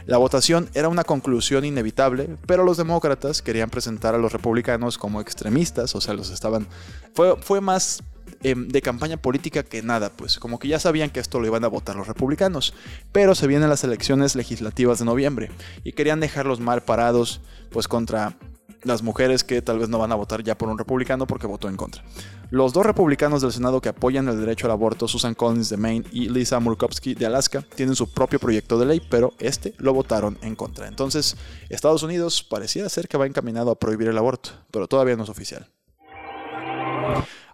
La 0.05 0.19
votación 0.19 0.69
era 0.75 0.89
una 0.89 1.05
conclusión 1.05 1.65
inevitable, 1.65 2.37
pero 2.45 2.63
los 2.63 2.77
demócratas 2.77 3.41
querían 3.41 3.71
presentar 3.71 4.13
a 4.13 4.19
los 4.19 4.31
republicanos 4.31 4.99
como 4.99 5.19
extremistas, 5.19 5.95
o 5.95 5.99
sea, 5.99 6.13
los 6.13 6.29
estaban... 6.29 6.67
Fue, 7.15 7.35
fue 7.41 7.61
más 7.61 8.03
Em, 8.43 8.67
de 8.67 8.81
campaña 8.83 9.17
política 9.17 9.63
que 9.63 9.81
nada, 9.81 10.11
pues 10.11 10.37
como 10.37 10.59
que 10.59 10.67
ya 10.67 10.79
sabían 10.79 11.09
que 11.09 11.19
esto 11.19 11.39
lo 11.39 11.47
iban 11.47 11.63
a 11.63 11.67
votar 11.67 11.95
los 11.95 12.07
republicanos, 12.07 12.73
pero 13.11 13.33
se 13.33 13.47
vienen 13.47 13.69
las 13.69 13.83
elecciones 13.83 14.35
legislativas 14.35 14.99
de 14.99 15.05
noviembre 15.05 15.49
y 15.83 15.93
querían 15.93 16.19
dejarlos 16.19 16.59
mal 16.59 16.83
parados 16.83 17.41
pues 17.71 17.87
contra 17.87 18.37
las 18.83 19.01
mujeres 19.01 19.43
que 19.43 19.63
tal 19.63 19.79
vez 19.79 19.89
no 19.89 19.97
van 19.97 20.11
a 20.11 20.15
votar 20.15 20.43
ya 20.43 20.55
por 20.55 20.69
un 20.69 20.77
republicano 20.77 21.25
porque 21.25 21.47
votó 21.47 21.67
en 21.67 21.77
contra. 21.77 22.03
Los 22.51 22.73
dos 22.73 22.85
republicanos 22.85 23.41
del 23.41 23.51
Senado 23.51 23.81
que 23.81 23.89
apoyan 23.89 24.27
el 24.29 24.39
derecho 24.39 24.67
al 24.67 24.71
aborto, 24.71 25.07
Susan 25.07 25.33
Collins 25.33 25.69
de 25.69 25.77
Maine 25.77 26.05
y 26.11 26.29
Lisa 26.29 26.59
Murkowski 26.59 27.15
de 27.15 27.25
Alaska, 27.25 27.63
tienen 27.75 27.95
su 27.95 28.13
propio 28.13 28.39
proyecto 28.39 28.77
de 28.77 28.85
ley, 28.85 29.01
pero 29.09 29.33
este 29.39 29.73
lo 29.79 29.93
votaron 29.93 30.37
en 30.43 30.55
contra. 30.55 30.87
Entonces, 30.87 31.35
Estados 31.69 32.03
Unidos 32.03 32.43
pareciera 32.43 32.87
ser 32.87 33.07
que 33.07 33.17
va 33.17 33.25
encaminado 33.25 33.71
a 33.71 33.79
prohibir 33.79 34.09
el 34.09 34.17
aborto, 34.17 34.51
pero 34.71 34.87
todavía 34.87 35.15
no 35.15 35.23
es 35.23 35.29
oficial. 35.29 35.67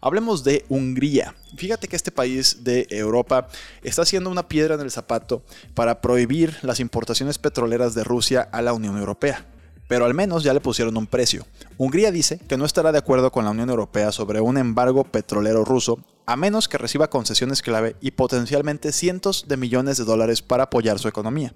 Hablemos 0.05 0.43
de 0.43 0.65
Hungría. 0.67 1.33
Fíjate 1.55 1.88
que 1.88 1.95
este 1.95 2.12
país 2.12 2.65
de 2.65 2.88
Europa 2.89 3.48
está 3.83 4.01
haciendo 4.01 4.29
una 4.29 4.50
piedra 4.50 4.75
en 4.75 4.81
el 4.81 4.91
zapato 4.91 5.43
para 5.75 6.01
prohibir 6.01 6.57
las 6.62 6.81
importaciones 6.81 7.38
petroleras 7.38 7.95
de 7.95 8.03
Rusia 8.03 8.41
a 8.51 8.62
la 8.62 8.74
Unión 8.74 8.98
Europea 8.98 9.45
pero 9.88 10.05
al 10.05 10.13
menos 10.13 10.43
ya 10.43 10.53
le 10.53 10.62
pusieron 10.62 10.98
un 10.98 11.05
precio. 11.05 11.45
Hungría 11.77 12.10
dice 12.10 12.39
que 12.48 12.57
no 12.57 12.65
estará 12.65 12.91
de 12.91 12.98
acuerdo 12.98 13.31
con 13.31 13.45
la 13.45 13.51
Unión 13.51 13.69
Europea 13.69 14.12
sobre 14.12 14.41
un 14.41 14.57
embargo 14.57 15.03
petrolero 15.03 15.65
ruso 15.65 16.00
a 16.25 16.36
menos 16.36 16.68
que 16.68 16.77
reciba 16.77 17.10
concesiones 17.10 17.62
clave 17.62 17.96
y 18.01 18.12
potencialmente 18.12 18.92
cientos 18.92 19.46
de 19.48 19.58
millones 19.58 19.98
de 19.98 20.06
dólares 20.06 20.42
para 20.42 20.63
apoyar 20.63 21.00
su 21.00 21.08
economía. 21.08 21.53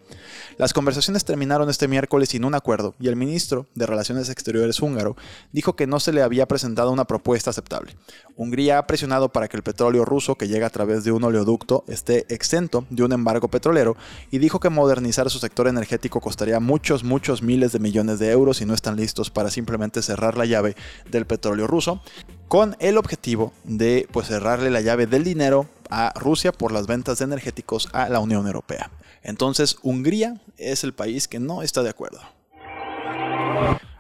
Las 0.58 0.74
conversaciones 0.74 1.26
terminaron 1.26 1.70
este 1.70 1.88
miércoles 1.88 2.30
sin 2.30 2.44
un 2.44 2.56
acuerdo 2.56 2.96
y 3.00 3.08
el 3.08 3.16
ministro 3.16 3.68
de 3.76 3.86
Relaciones 3.86 4.30
Exteriores 4.30 4.82
húngaro 4.82 5.16
dijo 5.52 5.76
que 5.76 5.88
no 5.88 6.00
se 6.00 6.12
le 6.12 6.22
había 6.22 6.48
presentado 6.48 6.92
una 6.92 7.06
propuesta 7.06 7.52
aceptable. 7.52 7.96
Hungría 8.36 8.78
ha 8.78 8.88
presionado 8.88 9.30
para 9.30 9.48
que 9.48 9.58
el 9.58 9.64
petróleo 9.64 10.06
ruso 10.06 10.36
que 10.36 10.48
llega 10.48 10.68
a 10.68 10.72
través 10.72 11.04
de 11.04 11.12
un 11.12 11.24
oleoducto 11.24 11.84
esté 11.88 12.26
exento 12.34 12.86
de 12.90 13.04
un 13.04 13.14
embargo 13.14 13.48
petrolero 13.48 13.96
y 14.32 14.40
dijo 14.40 14.60
que 14.60 14.70
modernizar 14.70 15.30
su 15.30 15.40
sector 15.40 15.68
energético 15.68 16.20
costaría 16.20 16.60
muchos, 16.60 17.04
muchos 17.04 17.42
miles 17.42 17.72
de 17.72 17.80
millones 17.80 18.20
de 18.20 18.32
euros 18.32 18.62
y 18.62 18.66
no 18.66 18.74
están 18.74 18.98
listos 18.98 19.30
para 19.30 19.50
simplemente 19.50 20.02
cerrar 20.02 20.38
la 20.38 20.46
llave 20.46 20.76
del 21.10 21.26
petróleo 21.26 21.68
ruso 21.68 22.02
con 22.48 22.76
el 22.80 22.98
objetivo 22.98 23.54
de 23.64 24.08
pues, 24.12 24.28
cerrarle 24.28 24.70
la 24.70 24.82
llave 24.82 25.08
del 25.08 25.24
dinero 25.24 25.68
a 25.90 26.14
Rusia 26.16 26.52
por 26.52 26.72
las 26.72 26.88
ventas 26.88 27.20
de 27.20 27.26
energéticos 27.26 27.90
a 27.94 28.10
la 28.10 28.20
Unión 28.20 28.46
Europea. 28.48 28.90
Entonces, 29.24 29.78
Hungría 29.82 30.40
es 30.58 30.84
el 30.84 30.94
país 30.94 31.28
que 31.28 31.40
no 31.40 31.62
está 31.62 31.84
de 31.84 31.90
acuerdo. 31.90 32.20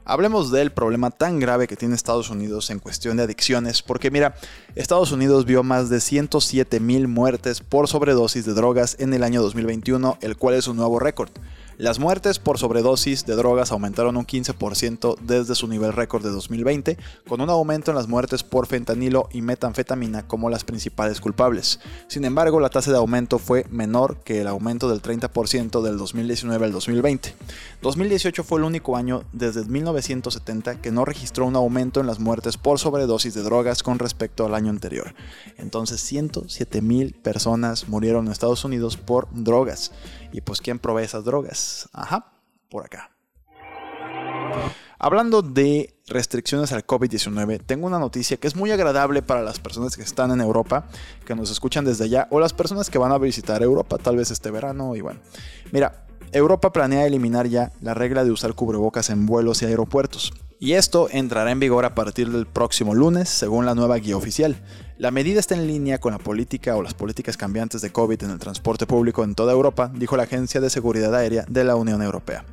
Hablemos 0.09 0.51
del 0.51 0.71
problema 0.71 1.11
tan 1.11 1.37
grave 1.37 1.67
que 1.67 1.75
tiene 1.75 1.93
Estados 1.93 2.29
Unidos 2.29 2.69
en 2.69 2.79
cuestión 2.79 3.17
de 3.17 3.23
adicciones, 3.23 3.81
porque 3.81 4.09
mira, 4.09 4.35
Estados 4.75 5.11
Unidos 5.11 5.43
vio 5.43 5.63
más 5.63 5.89
de 5.89 5.99
107 5.99 6.79
mil 6.79 7.09
muertes 7.09 7.59
por 7.59 7.89
sobredosis 7.89 8.45
de 8.45 8.53
drogas 8.53 8.95
en 8.99 9.13
el 9.13 9.23
año 9.23 9.41
2021, 9.41 10.17
el 10.21 10.37
cual 10.37 10.55
es 10.55 10.69
un 10.69 10.77
nuevo 10.77 10.97
récord. 10.99 11.29
Las 11.79 11.99
muertes 11.99 12.39
por 12.39 12.57
sobredosis 12.57 13.27
de 13.27 13.35
drogas 13.35 13.71
aumentaron 13.71 14.17
un 14.17 14.25
15% 14.25 15.19
desde 15.19 15.53
su 15.53 15.67
nivel 15.67 15.93
récord 15.93 16.23
de 16.23 16.31
2020, 16.31 16.97
con 17.27 17.39
un 17.39 17.51
aumento 17.51 17.91
en 17.91 17.97
las 17.97 18.07
muertes 18.07 18.41
por 18.41 18.65
fentanilo 18.65 19.29
y 19.31 19.43
metanfetamina 19.43 20.27
como 20.27 20.49
las 20.49 20.63
principales 20.63 21.21
culpables. 21.21 21.79
Sin 22.07 22.25
embargo, 22.25 22.59
la 22.59 22.71
tasa 22.71 22.89
de 22.89 22.97
aumento 22.97 23.37
fue 23.37 23.67
menor 23.69 24.17
que 24.23 24.41
el 24.41 24.47
aumento 24.47 24.89
del 24.89 25.03
30% 25.03 25.83
del 25.83 25.99
2019 25.99 26.65
al 26.65 26.71
2020. 26.71 27.35
2018 27.83 28.43
fue 28.43 28.57
el 28.57 28.65
único 28.65 28.97
año 28.97 29.23
desde 29.31 29.63
1970 29.63 30.81
que 30.81 30.91
no 30.91 31.05
registró 31.05 31.45
un 31.45 31.55
aumento 31.55 31.99
en 31.99 32.07
las 32.07 32.19
muertes 32.19 32.57
por 32.57 32.79
sobredosis 32.79 33.35
de 33.35 33.43
drogas 33.43 33.83
con 33.83 33.99
respecto 33.99 34.47
al 34.47 34.55
año 34.55 34.71
anterior. 34.71 35.13
Entonces 35.57 36.01
107 36.01 36.81
mil 36.81 37.13
personas 37.13 37.87
murieron 37.87 38.25
en 38.25 38.31
Estados 38.31 38.65
Unidos 38.65 38.97
por 38.97 39.27
drogas. 39.31 39.91
Y 40.31 40.41
pues, 40.41 40.61
¿quién 40.61 40.79
provee 40.79 41.03
esas 41.03 41.23
drogas? 41.25 41.89
Ajá, 41.93 42.33
por 42.69 42.85
acá. 42.85 43.11
Hablando 44.99 45.43
de 45.43 45.93
restricciones 46.07 46.71
al 46.71 46.85
COVID-19, 46.85 47.61
tengo 47.63 47.85
una 47.85 47.99
noticia 47.99 48.37
que 48.37 48.47
es 48.47 48.55
muy 48.55 48.71
agradable 48.71 49.21
para 49.21 49.43
las 49.43 49.59
personas 49.59 49.95
que 49.95 50.01
están 50.01 50.31
en 50.31 50.41
Europa, 50.41 50.87
que 51.23 51.35
nos 51.35 51.51
escuchan 51.51 51.85
desde 51.85 52.05
allá, 52.05 52.27
o 52.31 52.39
las 52.39 52.53
personas 52.53 52.89
que 52.89 52.97
van 52.97 53.11
a 53.11 53.19
visitar 53.19 53.61
Europa 53.61 53.99
tal 53.99 54.17
vez 54.17 54.31
este 54.31 54.49
verano. 54.49 54.95
Y 54.95 55.01
bueno, 55.01 55.19
mira, 55.71 56.07
Europa 56.31 56.73
planea 56.73 57.05
eliminar 57.05 57.47
ya 57.47 57.71
la 57.81 57.93
regla 57.93 58.23
de 58.23 58.31
usar 58.31 58.55
cubrebocas 58.55 59.11
en 59.11 59.27
vuelos 59.27 59.61
y 59.61 59.65
aeropuertos. 59.65 60.33
Y 60.59 60.73
esto 60.73 61.07
entrará 61.11 61.51
en 61.51 61.59
vigor 61.59 61.85
a 61.85 61.93
partir 61.93 62.31
del 62.31 62.47
próximo 62.47 62.95
lunes, 62.95 63.29
según 63.29 63.67
la 63.67 63.75
nueva 63.75 63.97
guía 63.97 64.17
oficial. 64.17 64.57
La 64.99 65.11
medida 65.11 65.39
está 65.39 65.53
en 65.53 65.67
línea 65.67 65.99
con 65.99 66.11
la 66.11 66.17
política 66.17 66.75
o 66.75 66.81
las 66.81 66.95
políticas 66.95 67.37
cambiantes 67.37 67.81
de 67.81 67.91
COVID 67.91 68.23
en 68.23 68.31
el 68.31 68.39
transporte 68.39 68.87
público 68.87 69.23
en 69.23 69.35
toda 69.35 69.53
Europa, 69.53 69.91
dijo 69.93 70.17
la 70.17 70.23
Agencia 70.23 70.59
de 70.59 70.71
Seguridad 70.71 71.13
Aérea 71.13 71.45
de 71.47 71.63
la 71.63 71.75
Unión 71.75 72.01
Europea. 72.01 72.45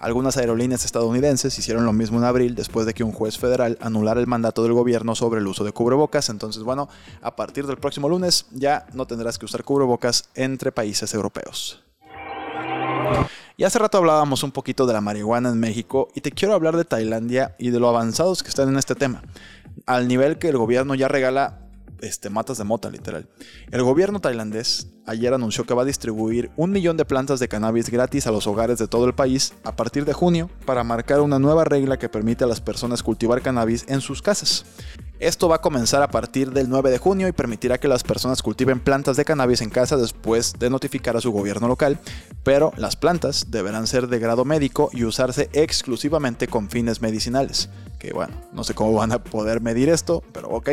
Algunas 0.00 0.36
aerolíneas 0.36 0.84
estadounidenses 0.84 1.56
hicieron 1.56 1.84
lo 1.84 1.92
mismo 1.92 2.18
en 2.18 2.24
abril 2.24 2.56
después 2.56 2.86
de 2.86 2.94
que 2.94 3.04
un 3.04 3.12
juez 3.12 3.38
federal 3.38 3.78
anulara 3.80 4.18
el 4.18 4.26
mandato 4.26 4.64
del 4.64 4.72
gobierno 4.72 5.14
sobre 5.14 5.38
el 5.38 5.46
uso 5.46 5.62
de 5.62 5.70
cubrebocas. 5.70 6.28
Entonces, 6.28 6.64
bueno, 6.64 6.88
a 7.20 7.36
partir 7.36 7.68
del 7.68 7.76
próximo 7.76 8.08
lunes 8.08 8.46
ya 8.50 8.84
no 8.94 9.06
tendrás 9.06 9.38
que 9.38 9.44
usar 9.44 9.62
cubrebocas 9.62 10.28
entre 10.34 10.72
países 10.72 11.14
europeos. 11.14 11.84
Y 13.56 13.62
hace 13.62 13.78
rato 13.78 13.98
hablábamos 13.98 14.42
un 14.42 14.50
poquito 14.50 14.86
de 14.86 14.92
la 14.92 15.00
marihuana 15.00 15.50
en 15.50 15.60
México 15.60 16.08
y 16.16 16.20
te 16.20 16.32
quiero 16.32 16.54
hablar 16.54 16.76
de 16.76 16.84
Tailandia 16.84 17.54
y 17.60 17.70
de 17.70 17.78
lo 17.78 17.88
avanzados 17.88 18.42
que 18.42 18.48
están 18.48 18.70
en 18.70 18.76
este 18.76 18.96
tema. 18.96 19.22
Al 19.86 20.08
nivel 20.08 20.38
que 20.38 20.48
el 20.48 20.58
gobierno 20.58 20.96
ya 20.96 21.06
regala 21.06 21.60
este, 22.02 22.28
matas 22.28 22.58
de 22.58 22.64
mota, 22.64 22.90
literal. 22.90 23.28
El 23.70 23.82
gobierno 23.82 24.20
tailandés 24.20 24.88
ayer 25.06 25.32
anunció 25.32 25.64
que 25.64 25.74
va 25.74 25.82
a 25.82 25.86
distribuir 25.86 26.50
un 26.56 26.70
millón 26.70 26.96
de 26.96 27.04
plantas 27.04 27.40
de 27.40 27.48
cannabis 27.48 27.90
gratis 27.90 28.26
a 28.26 28.32
los 28.32 28.46
hogares 28.46 28.78
de 28.78 28.88
todo 28.88 29.06
el 29.06 29.14
país 29.14 29.54
a 29.64 29.74
partir 29.74 30.04
de 30.04 30.12
junio 30.12 30.50
para 30.66 30.84
marcar 30.84 31.20
una 31.20 31.38
nueva 31.38 31.64
regla 31.64 31.98
que 31.98 32.08
permite 32.08 32.44
a 32.44 32.46
las 32.46 32.60
personas 32.60 33.02
cultivar 33.02 33.40
cannabis 33.40 33.84
en 33.88 34.00
sus 34.00 34.20
casas. 34.20 34.64
Esto 35.22 35.48
va 35.48 35.56
a 35.56 35.60
comenzar 35.60 36.02
a 36.02 36.08
partir 36.08 36.50
del 36.50 36.68
9 36.68 36.90
de 36.90 36.98
junio 36.98 37.28
y 37.28 37.32
permitirá 37.32 37.78
que 37.78 37.86
las 37.86 38.02
personas 38.02 38.42
cultiven 38.42 38.80
plantas 38.80 39.16
de 39.16 39.24
cannabis 39.24 39.60
en 39.60 39.70
casa 39.70 39.96
después 39.96 40.54
de 40.58 40.68
notificar 40.68 41.16
a 41.16 41.20
su 41.20 41.30
gobierno 41.30 41.68
local, 41.68 42.00
pero 42.42 42.72
las 42.76 42.96
plantas 42.96 43.46
deberán 43.48 43.86
ser 43.86 44.08
de 44.08 44.18
grado 44.18 44.44
médico 44.44 44.90
y 44.92 45.04
usarse 45.04 45.48
exclusivamente 45.52 46.48
con 46.48 46.68
fines 46.68 47.00
medicinales. 47.00 47.70
Que 48.00 48.12
bueno, 48.12 48.34
no 48.52 48.64
sé 48.64 48.74
cómo 48.74 48.94
van 48.94 49.12
a 49.12 49.22
poder 49.22 49.60
medir 49.60 49.90
esto, 49.90 50.24
pero 50.32 50.48
ok. 50.48 50.70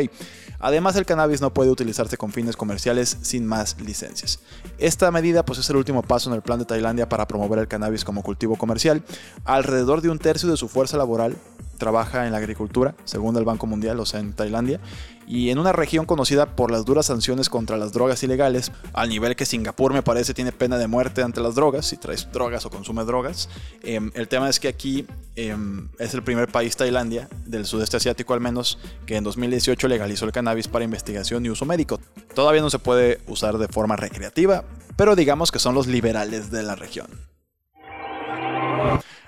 Además, 0.60 0.94
el 0.96 1.06
cannabis 1.06 1.40
no 1.40 1.52
puede 1.52 1.70
utilizarse 1.70 2.16
con 2.16 2.32
fines 2.32 2.56
comerciales 2.56 3.16
sin 3.22 3.46
más 3.46 3.80
licencias. 3.80 4.40
Esta 4.78 5.10
medida 5.10 5.44
pues, 5.44 5.58
es 5.58 5.70
el 5.70 5.76
último 5.76 6.02
paso 6.02 6.30
en 6.30 6.36
el 6.36 6.42
plan 6.42 6.58
de 6.58 6.66
Tailandia 6.66 7.08
para 7.08 7.26
promover 7.26 7.58
el 7.58 7.68
cannabis 7.68 8.04
como 8.04 8.22
cultivo 8.22 8.56
comercial. 8.56 9.02
Alrededor 9.44 10.02
de 10.02 10.10
un 10.10 10.18
tercio 10.18 10.48
de 10.50 10.56
su 10.56 10.68
fuerza 10.68 10.96
laboral 10.96 11.36
trabaja 11.80 12.26
en 12.26 12.32
la 12.32 12.38
agricultura, 12.38 12.94
según 13.04 13.36
el 13.36 13.44
Banco 13.44 13.66
Mundial, 13.66 13.98
o 13.98 14.06
sea, 14.06 14.20
en 14.20 14.32
Tailandia, 14.34 14.78
y 15.26 15.50
en 15.50 15.58
una 15.58 15.72
región 15.72 16.06
conocida 16.06 16.56
por 16.56 16.70
las 16.70 16.84
duras 16.84 17.06
sanciones 17.06 17.48
contra 17.48 17.76
las 17.76 17.92
drogas 17.92 18.22
ilegales, 18.22 18.70
al 18.92 19.08
nivel 19.08 19.34
que 19.34 19.46
Singapur 19.46 19.92
me 19.92 20.02
parece 20.02 20.34
tiene 20.34 20.52
pena 20.52 20.76
de 20.76 20.86
muerte 20.86 21.22
ante 21.22 21.40
las 21.40 21.54
drogas, 21.54 21.86
si 21.86 21.96
traes 21.96 22.28
drogas 22.32 22.66
o 22.66 22.70
consumes 22.70 23.06
drogas. 23.06 23.48
Em, 23.82 24.10
el 24.14 24.28
tema 24.28 24.48
es 24.48 24.60
que 24.60 24.68
aquí 24.68 25.06
em, 25.36 25.88
es 25.98 26.14
el 26.14 26.22
primer 26.22 26.48
país, 26.48 26.76
Tailandia, 26.76 27.28
del 27.46 27.64
sudeste 27.64 27.96
asiático 27.96 28.34
al 28.34 28.40
menos, 28.40 28.78
que 29.06 29.16
en 29.16 29.24
2018 29.24 29.88
legalizó 29.88 30.24
el 30.24 30.32
cannabis 30.32 30.68
para 30.68 30.84
investigación 30.84 31.46
y 31.46 31.50
uso 31.50 31.64
médico. 31.64 32.00
Todavía 32.34 32.60
no 32.60 32.70
se 32.70 32.78
puede 32.78 33.20
usar 33.26 33.58
de 33.58 33.68
forma 33.68 33.96
recreativa, 33.96 34.64
pero 34.96 35.16
digamos 35.16 35.50
que 35.50 35.58
son 35.58 35.74
los 35.74 35.86
liberales 35.86 36.50
de 36.50 36.62
la 36.62 36.74
región. 36.74 37.06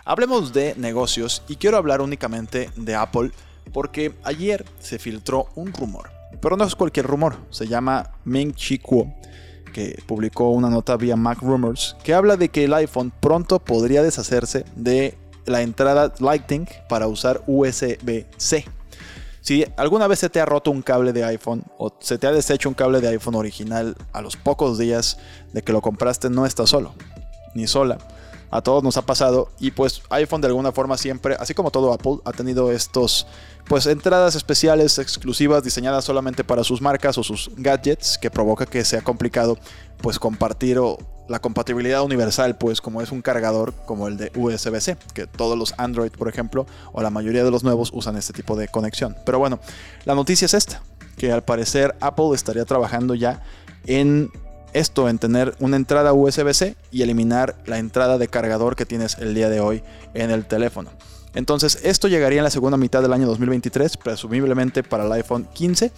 Hablemos 0.05 0.53
de 0.53 0.75
negocios 0.77 1.43
y 1.47 1.57
quiero 1.57 1.77
hablar 1.77 2.01
únicamente 2.01 2.71
de 2.77 2.95
Apple 2.97 3.31
porque 3.73 4.13
ayer 4.25 4.65
se 4.81 4.99
filtró 4.99 5.47
un 5.55 5.73
rumor, 5.73 6.11
pero 6.41 6.57
no 6.57 6.65
es 6.65 6.75
cualquier 6.75 7.07
rumor, 7.07 7.37
se 7.51 7.69
llama 7.69 8.11
Ming 8.25 8.53
Chi 8.53 8.79
Kuo, 8.79 9.15
que 9.73 10.03
publicó 10.07 10.51
una 10.51 10.69
nota 10.69 10.97
vía 10.97 11.17
Mac 11.17 11.39
Rumors 11.41 11.97
que 12.03 12.15
habla 12.15 12.37
de 12.37 12.49
que 12.49 12.65
el 12.65 12.75
iPhone 12.75 13.13
pronto 13.21 13.61
podría 13.61 14.03
deshacerse 14.03 14.65
de 14.75 15.17
la 15.47 15.63
entrada 15.63 16.13
Lightning 16.19 16.67
para 16.89 17.07
usar 17.07 17.43
USB-C. 17.47 18.65
Si 19.41 19.65
alguna 19.77 20.07
vez 20.09 20.19
se 20.19 20.31
te 20.31 20.41
ha 20.41 20.45
roto 20.45 20.71
un 20.71 20.83
cable 20.83 21.13
de 21.13 21.25
iPhone 21.25 21.65
o 21.79 21.93
se 22.01 22.19
te 22.19 22.27
ha 22.27 22.33
deshecho 22.33 22.69
un 22.69 22.75
cable 22.75 23.01
de 23.01 23.09
iPhone 23.09 23.35
original 23.35 23.97
a 24.13 24.21
los 24.21 24.37
pocos 24.37 24.79
días 24.79 25.19
de 25.53 25.63
que 25.63 25.73
lo 25.73 25.81
compraste, 25.81 26.29
no 26.29 26.45
estás 26.45 26.71
solo, 26.71 26.95
ni 27.55 27.67
sola 27.67 27.99
a 28.53 28.61
todos 28.61 28.85
nos 28.85 28.99
ha 28.99 29.03
pasado 29.03 29.51
y 29.59 29.71
pues 29.71 30.03
iPhone 30.11 30.43
de 30.43 30.49
alguna 30.49 30.73
forma 30.73 30.99
siempre, 30.99 31.37
así 31.41 31.55
como 31.55 31.71
todo 31.71 31.93
Apple, 31.93 32.19
ha 32.27 32.33
tenido 32.33 32.71
estos 32.71 33.27
pues 33.67 33.87
entradas 33.87 34.35
especiales 34.35 34.99
exclusivas 34.99 35.65
diseñadas 35.65 36.05
solamente 36.05 36.45
para 36.45 36.63
sus 36.63 36.83
marcas 36.83 37.17
o 37.17 37.23
sus 37.23 37.51
gadgets 37.57 38.19
que 38.19 38.31
provoca 38.31 38.67
que 38.67 38.85
sea 38.85 39.01
complicado 39.01 39.59
pues 40.03 40.19
compartir 40.19 40.79
o 40.79 40.99
la 41.29 41.41
compatibilidad 41.41 42.03
universal 42.03 42.59
pues 42.59 42.83
como 42.83 43.01
es 43.01 43.11
un 43.11 43.23
cargador 43.23 43.73
como 43.87 44.07
el 44.07 44.19
de 44.19 44.31
USB-C 44.35 44.99
que 45.15 45.27
todos 45.27 45.57
los 45.57 45.73
Android 45.79 46.11
por 46.11 46.29
ejemplo 46.29 46.67
o 46.93 47.01
la 47.01 47.09
mayoría 47.09 47.45
de 47.45 47.51
los 47.51 47.65
nuevos 47.65 47.91
usan 47.95 48.19
este 48.19 48.35
tipo 48.35 48.55
de 48.55 48.69
conexión. 48.69 49.17
Pero 49.25 49.39
bueno 49.39 49.61
la 50.05 50.15
noticia 50.15 50.45
es 50.45 50.53
esta 50.53 50.83
que 51.17 51.33
al 51.33 51.43
parecer 51.43 51.95
Apple 52.01 52.35
estaría 52.35 52.67
trabajando 52.67 53.15
ya 53.15 53.43
en 53.87 54.31
esto 54.73 55.09
en 55.09 55.19
tener 55.19 55.55
una 55.61 55.77
entrada 55.77 56.13
USB-C 56.13 56.77
y 56.91 57.03
eliminar 57.03 57.57
la 57.67 57.79
entrada 57.79 58.19
de 58.19 58.29
cargador 58.29 58.77
que 58.77 58.87
tienes 58.87 59.19
el 59.19 59.35
día 59.35 59.49
de 59.49 59.61
hoy 59.61 59.83
en 60.15 60.31
el 60.31 60.47
teléfono. 60.47 60.91
Entonces 61.35 61.79
esto 61.83 62.09
llegaría 62.09 62.39
en 62.39 62.45
la 62.45 62.51
segunda 62.51 62.77
mitad 62.77 63.03
del 63.03 63.13
año 63.13 63.27
2023, 63.27 63.97
presumiblemente 63.97 64.83
para 64.83 65.05
el 65.05 65.13
iPhone 65.13 65.49
15 65.53 65.91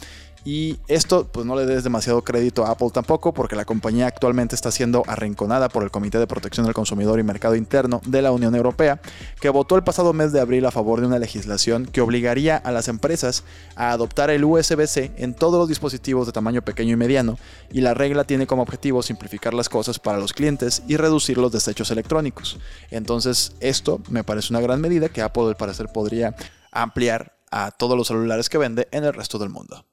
y 0.44 0.78
esto, 0.88 1.26
pues 1.32 1.46
no 1.46 1.56
le 1.56 1.64
des 1.64 1.84
demasiado 1.84 2.22
crédito 2.22 2.66
a 2.66 2.72
Apple 2.72 2.90
tampoco, 2.92 3.32
porque 3.32 3.56
la 3.56 3.64
compañía 3.64 4.06
actualmente 4.06 4.54
está 4.54 4.70
siendo 4.70 5.02
arrinconada 5.06 5.70
por 5.70 5.82
el 5.82 5.90
Comité 5.90 6.18
de 6.18 6.26
Protección 6.26 6.66
del 6.66 6.74
Consumidor 6.74 7.18
y 7.18 7.22
Mercado 7.22 7.56
Interno 7.56 8.02
de 8.04 8.20
la 8.20 8.30
Unión 8.30 8.54
Europea, 8.54 9.00
que 9.40 9.48
votó 9.48 9.76
el 9.76 9.84
pasado 9.84 10.12
mes 10.12 10.32
de 10.32 10.40
abril 10.40 10.66
a 10.66 10.70
favor 10.70 11.00
de 11.00 11.06
una 11.06 11.18
legislación 11.18 11.86
que 11.86 12.02
obligaría 12.02 12.58
a 12.58 12.72
las 12.72 12.88
empresas 12.88 13.44
a 13.74 13.92
adoptar 13.92 14.28
el 14.28 14.44
USB-C 14.44 15.12
en 15.16 15.32
todos 15.32 15.58
los 15.58 15.68
dispositivos 15.68 16.26
de 16.26 16.32
tamaño 16.32 16.60
pequeño 16.60 16.92
y 16.92 16.96
mediano, 16.96 17.38
y 17.72 17.80
la 17.80 17.94
regla 17.94 18.24
tiene 18.24 18.46
como 18.46 18.62
objetivo 18.62 19.02
simplificar 19.02 19.54
las 19.54 19.70
cosas 19.70 19.98
para 19.98 20.18
los 20.18 20.34
clientes 20.34 20.82
y 20.86 20.98
reducir 20.98 21.38
los 21.38 21.52
desechos 21.52 21.90
electrónicos. 21.90 22.58
Entonces, 22.90 23.52
esto 23.60 24.02
me 24.10 24.24
parece 24.24 24.52
una 24.52 24.60
gran 24.60 24.82
medida 24.82 25.08
que 25.08 25.22
Apple 25.22 25.44
al 25.44 25.56
parecer 25.56 25.88
podría 25.88 26.36
ampliar 26.70 27.38
a 27.50 27.70
todos 27.70 27.96
los 27.96 28.08
celulares 28.08 28.50
que 28.50 28.58
vende 28.58 28.88
en 28.90 29.04
el 29.04 29.14
resto 29.14 29.38
del 29.38 29.48
mundo. 29.48 29.86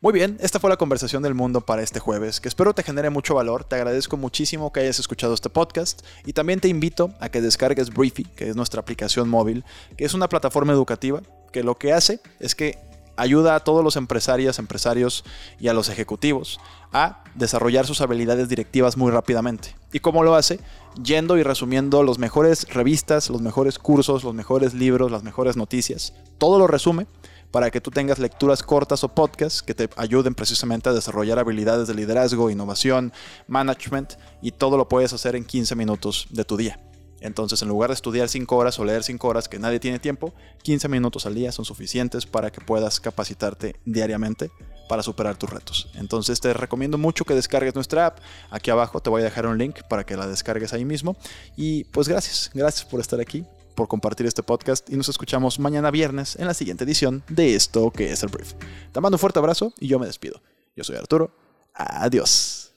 Muy 0.00 0.12
bien, 0.12 0.38
esta 0.40 0.58
fue 0.58 0.70
la 0.70 0.76
conversación 0.76 1.22
del 1.22 1.34
mundo 1.34 1.60
para 1.60 1.82
este 1.82 2.00
jueves, 2.00 2.40
que 2.40 2.48
espero 2.48 2.74
te 2.74 2.82
genere 2.82 3.10
mucho 3.10 3.34
valor. 3.34 3.64
Te 3.64 3.76
agradezco 3.76 4.16
muchísimo 4.16 4.72
que 4.72 4.80
hayas 4.80 4.98
escuchado 4.98 5.34
este 5.34 5.50
podcast 5.50 6.02
y 6.24 6.32
también 6.32 6.60
te 6.60 6.68
invito 6.68 7.12
a 7.20 7.28
que 7.28 7.40
descargues 7.40 7.90
Briefy, 7.90 8.24
que 8.24 8.48
es 8.48 8.56
nuestra 8.56 8.80
aplicación 8.80 9.28
móvil, 9.28 9.64
que 9.96 10.04
es 10.04 10.14
una 10.14 10.28
plataforma 10.28 10.72
educativa 10.72 11.22
que 11.52 11.62
lo 11.62 11.76
que 11.76 11.92
hace 11.92 12.20
es 12.38 12.54
que 12.54 12.78
ayuda 13.16 13.54
a 13.54 13.60
todos 13.60 13.84
los 13.84 13.96
empresarios, 13.96 14.58
empresarios 14.58 15.24
y 15.58 15.68
a 15.68 15.74
los 15.74 15.88
ejecutivos 15.90 16.58
a 16.92 17.22
desarrollar 17.34 17.86
sus 17.86 18.00
habilidades 18.00 18.48
directivas 18.48 18.96
muy 18.96 19.10
rápidamente. 19.12 19.76
¿Y 19.92 20.00
cómo 20.00 20.22
lo 20.22 20.34
hace? 20.34 20.58
Yendo 21.02 21.36
y 21.36 21.42
resumiendo 21.42 22.02
los 22.02 22.18
mejores 22.18 22.66
revistas, 22.72 23.28
los 23.28 23.42
mejores 23.42 23.78
cursos, 23.78 24.24
los 24.24 24.34
mejores 24.34 24.74
libros, 24.74 25.12
las 25.12 25.22
mejores 25.22 25.56
noticias. 25.56 26.14
Todo 26.38 26.58
lo 26.58 26.66
resume 26.66 27.06
para 27.50 27.70
que 27.70 27.80
tú 27.80 27.90
tengas 27.90 28.18
lecturas 28.18 28.62
cortas 28.62 29.04
o 29.04 29.08
podcasts 29.08 29.62
que 29.62 29.74
te 29.74 29.88
ayuden 29.96 30.34
precisamente 30.34 30.88
a 30.88 30.92
desarrollar 30.92 31.38
habilidades 31.38 31.88
de 31.88 31.94
liderazgo, 31.94 32.50
innovación, 32.50 33.12
management 33.48 34.14
y 34.40 34.52
todo 34.52 34.76
lo 34.76 34.88
puedes 34.88 35.12
hacer 35.12 35.36
en 35.36 35.44
15 35.44 35.74
minutos 35.74 36.26
de 36.30 36.44
tu 36.44 36.56
día. 36.56 36.80
Entonces, 37.20 37.60
en 37.60 37.68
lugar 37.68 37.90
de 37.90 37.94
estudiar 37.94 38.28
5 38.28 38.56
horas 38.56 38.78
o 38.78 38.84
leer 38.84 39.02
5 39.02 39.28
horas 39.28 39.48
que 39.48 39.58
nadie 39.58 39.78
tiene 39.78 39.98
tiempo, 39.98 40.32
15 40.62 40.88
minutos 40.88 41.26
al 41.26 41.34
día 41.34 41.52
son 41.52 41.64
suficientes 41.64 42.24
para 42.24 42.50
que 42.50 42.62
puedas 42.62 42.98
capacitarte 42.98 43.76
diariamente 43.84 44.50
para 44.88 45.02
superar 45.02 45.36
tus 45.36 45.50
retos. 45.50 45.90
Entonces, 45.94 46.40
te 46.40 46.52
recomiendo 46.54 46.96
mucho 46.98 47.24
que 47.24 47.34
descargues 47.34 47.74
nuestra 47.74 48.06
app. 48.06 48.18
Aquí 48.50 48.70
abajo 48.70 49.00
te 49.00 49.10
voy 49.10 49.20
a 49.20 49.24
dejar 49.24 49.46
un 49.46 49.58
link 49.58 49.82
para 49.88 50.04
que 50.04 50.16
la 50.16 50.26
descargues 50.26 50.72
ahí 50.72 50.84
mismo. 50.84 51.16
Y 51.56 51.84
pues 51.84 52.08
gracias, 52.08 52.50
gracias 52.54 52.86
por 52.86 53.00
estar 53.00 53.20
aquí 53.20 53.44
por 53.74 53.88
compartir 53.88 54.26
este 54.26 54.42
podcast 54.42 54.88
y 54.90 54.96
nos 54.96 55.08
escuchamos 55.08 55.58
mañana 55.58 55.90
viernes 55.90 56.36
en 56.36 56.46
la 56.46 56.54
siguiente 56.54 56.84
edición 56.84 57.22
de 57.28 57.54
esto 57.54 57.90
que 57.90 58.12
es 58.12 58.22
el 58.22 58.28
brief. 58.28 58.54
Te 58.92 59.00
mando 59.00 59.16
un 59.16 59.20
fuerte 59.20 59.38
abrazo 59.38 59.72
y 59.78 59.88
yo 59.88 59.98
me 59.98 60.06
despido. 60.06 60.40
Yo 60.76 60.84
soy 60.84 60.96
Arturo. 60.96 61.32
Adiós. 61.74 62.72